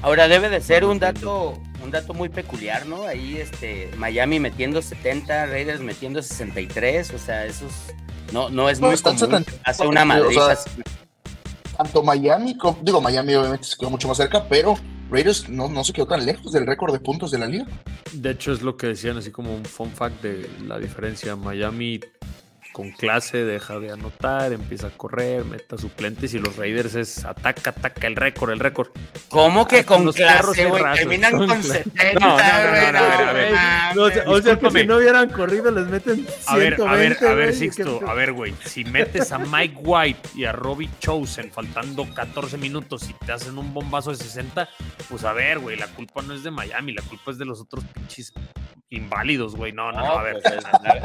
[0.02, 3.04] Ahora debe de ser un dato, un dato muy peculiar, ¿no?
[3.04, 7.96] Ahí este Miami metiendo 70, Raiders metiendo 63, o sea, eso es,
[8.34, 9.44] no, no es No, muy están común.
[9.46, 10.58] 70, Hace una o sea, madriza.
[11.78, 14.76] tanto Miami, como, digo, Miami obviamente se quedó mucho más cerca, pero
[15.12, 17.66] Raiders no, no se quedó tan lejos del récord de puntos de la liga.
[18.14, 21.36] De hecho, es lo que decían, así como un fun fact de la diferencia.
[21.36, 22.00] Miami
[22.80, 27.72] con clase deja de anotar, empieza a correr, meta suplentes y los Raiders es ataca,
[27.72, 28.88] ataca el récord, el récord.
[29.28, 30.84] ¿Cómo que Ah, con los perros clase, güey?
[30.96, 31.84] Terminan con con clase.
[31.84, 34.28] 70, No, no, no, no, güey, no, a ver, a ver.
[34.30, 37.34] o sea, que si no hubieran corrido les meten 120, A ver, a ver, a
[37.34, 38.54] ver, Sixto, ¿qué- a ver, güey.
[38.64, 43.58] Si metes a Mike White y a Robbie Chosen faltando 14 minutos y te hacen
[43.58, 44.70] un bombazo de 60,
[45.10, 47.60] pues a ver, güey, la culpa no es de Miami, la culpa es de los
[47.60, 48.32] otros pinches
[48.92, 49.72] inválidos, güey.
[49.72, 50.38] No, no, no, a ver.
[50.42, 50.56] pues,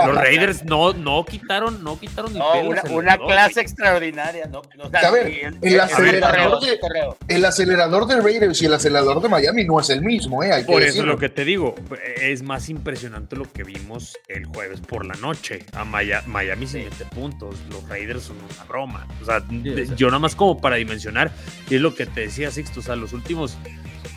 [0.07, 4.61] Los Raiders no, no quitaron, no quitaron ni No, al una, una clase extraordinaria, ¿no?
[4.79, 5.29] O sea, A ver,
[5.63, 7.17] y el acelerador de- correo.
[7.29, 10.53] El acelerador de Raiders y el acelerador de Miami no es el mismo, ¿eh?
[10.53, 11.13] Hay que Por eso es decirlo.
[11.15, 11.75] lo que te digo,
[12.21, 15.65] es más impresionante lo que vimos el jueves por la noche.
[15.73, 19.07] A Maya- Miami sin mete puntos, los Raiders son una broma.
[19.23, 19.97] O sea, de- o sea.
[19.97, 21.31] yo nada más como para dimensionar,
[21.71, 23.57] y es lo que te decía Sixto, o sea, los últimos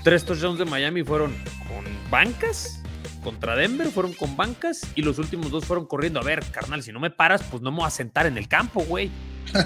[0.03, 1.35] tres touchdowns de Miami fueron
[1.67, 2.81] con bancas
[3.17, 6.19] contra Denver, fueron con bancas, y los últimos dos fueron corriendo.
[6.19, 8.47] A ver, carnal, si no me paras, pues no me voy a sentar en el
[8.47, 9.09] campo, güey.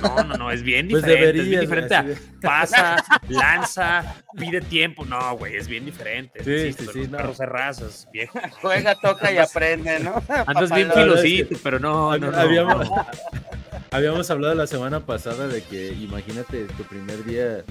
[0.02, 1.39] No, no, no, es bien Pues diferente.
[1.39, 2.06] es bien deberías, diferente a
[2.41, 5.06] pasa, lanza, pide tiempo.
[5.06, 6.43] No, güey, es bien diferente.
[6.43, 7.18] Sí, insisto, sí, sí, los no.
[7.18, 8.39] perros de razas, viejo.
[8.62, 10.22] Juega, toca y aprende, ¿no?
[10.45, 12.38] Andas bien filosito, pero no, no, no.
[12.38, 12.88] Habíamos,
[13.89, 17.64] habíamos hablado la semana pasada de que imagínate tu primer día,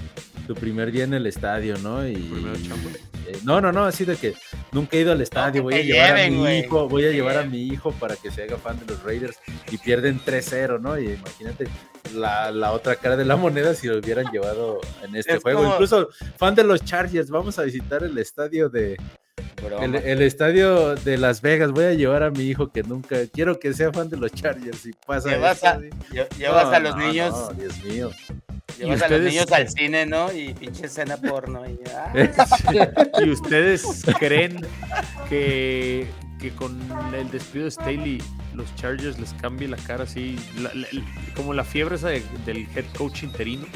[0.52, 2.04] tu primer día en el estadio, ¿no?
[2.08, 4.34] Y eh, no, no, no, así de que
[4.72, 7.44] nunca he ido al estadio, voy a llevar a mi hijo, voy a llevar a
[7.44, 9.38] mi hijo para que se haga fan de los Raiders
[9.70, 10.98] y pierden 3-0, ¿no?
[10.98, 11.68] Y imagínate
[12.16, 15.60] la, la otra cara de la moneda si lo hubieran llevado en este Es juego.
[15.60, 18.96] como- Incluso fan de los Chargers, vamos a visitar el estadio de.
[19.82, 23.58] El, el estadio de Las Vegas, voy a llevar a mi hijo que nunca, quiero
[23.58, 25.88] que sea fan de los Chargers y pasa Llevas esto, a- sí.
[26.12, 28.10] Lle- Llevas No, a los no, niños, no, Dios mío.
[28.78, 30.32] llevas ¿Y a los niños al cine, ¿no?
[30.32, 31.62] Y pinche escena porno.
[31.68, 32.12] Y, ah,
[33.24, 33.84] ¿Y ustedes
[34.18, 34.64] creen
[35.28, 36.06] que,
[36.40, 36.78] que con
[37.14, 38.22] el despido de Staley
[38.54, 40.36] los Chargers les cambie la cara así?
[40.58, 41.04] la- la- el-
[41.34, 43.66] como la fiebre esa de- del head coach interino.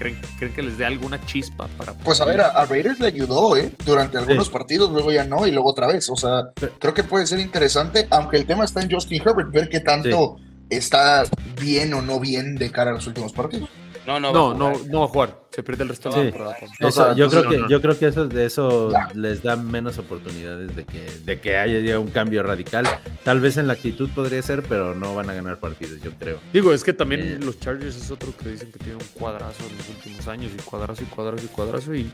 [0.00, 1.92] ¿Creen, creen que les dé alguna chispa para...
[1.92, 3.70] Pues a ver, a, a Raiders le ayudó, ¿eh?
[3.84, 6.08] Durante algunos partidos, luego ya no, y luego otra vez.
[6.08, 9.68] O sea, creo que puede ser interesante, aunque el tema está en Justin Herbert, ver
[9.68, 10.38] qué tanto
[10.70, 11.24] está
[11.60, 13.68] bien o no bien de cara a los últimos partidos.
[14.06, 15.39] no, no, No, no, no va a jugar.
[15.50, 16.18] Se pierde el resto Sí.
[16.20, 16.56] de la temporada.
[16.60, 19.56] Eso, O sea, yo, creo que, no, yo creo que eso, de eso les da
[19.56, 22.86] menos oportunidades de que, de que haya ya un cambio radical.
[23.24, 26.38] Tal vez en la actitud podría ser, pero no van a ganar partidos, yo creo.
[26.52, 27.38] Digo, es que también Eh.
[27.44, 30.62] los Chargers es otro que dicen que tiene un cuadrazo en los últimos años y
[30.62, 32.12] cuadrazo y cuadrazo y cuadrazo y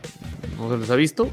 [0.57, 1.29] no se les ha visto.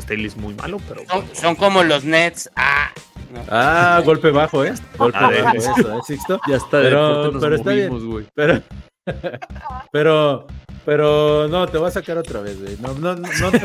[0.00, 2.50] Staley es muy malo, pero Son, son como los Nets.
[2.56, 2.90] Ah,
[3.32, 3.44] no.
[3.48, 4.74] Ah, golpe bajo, ¿eh?
[4.98, 5.44] Golpe A ver.
[5.44, 6.40] bajo, eso, ¿eh, Sixto?
[6.48, 6.80] ya está.
[6.82, 8.26] Pero- está bien.
[8.34, 8.60] Pero,
[9.92, 10.46] pero,
[10.84, 12.76] pero, no, te voy a sacar otra vez, güey.
[12.80, 13.60] No, no, no, no, te-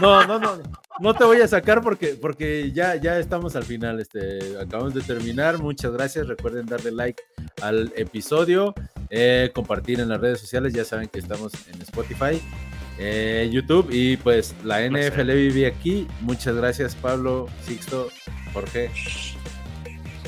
[0.00, 0.58] no, no, no,
[1.00, 4.00] no te voy a sacar porque, porque ya, ya estamos al final.
[4.00, 5.58] Este, acabamos de terminar.
[5.58, 6.28] Muchas gracias.
[6.28, 7.22] Recuerden darle like
[7.62, 8.74] al episodio,
[9.10, 10.72] eh, compartir en las redes sociales.
[10.72, 12.40] Ya saben que estamos en Spotify,
[12.98, 16.06] eh, YouTube y pues la NFL vive aquí.
[16.20, 18.08] Muchas gracias, Pablo, Sixto,
[18.52, 18.90] Jorge.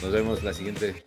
[0.03, 1.05] Nos vemos la siguiente.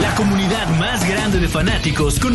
[0.00, 2.34] La comunidad más grande de fanáticos con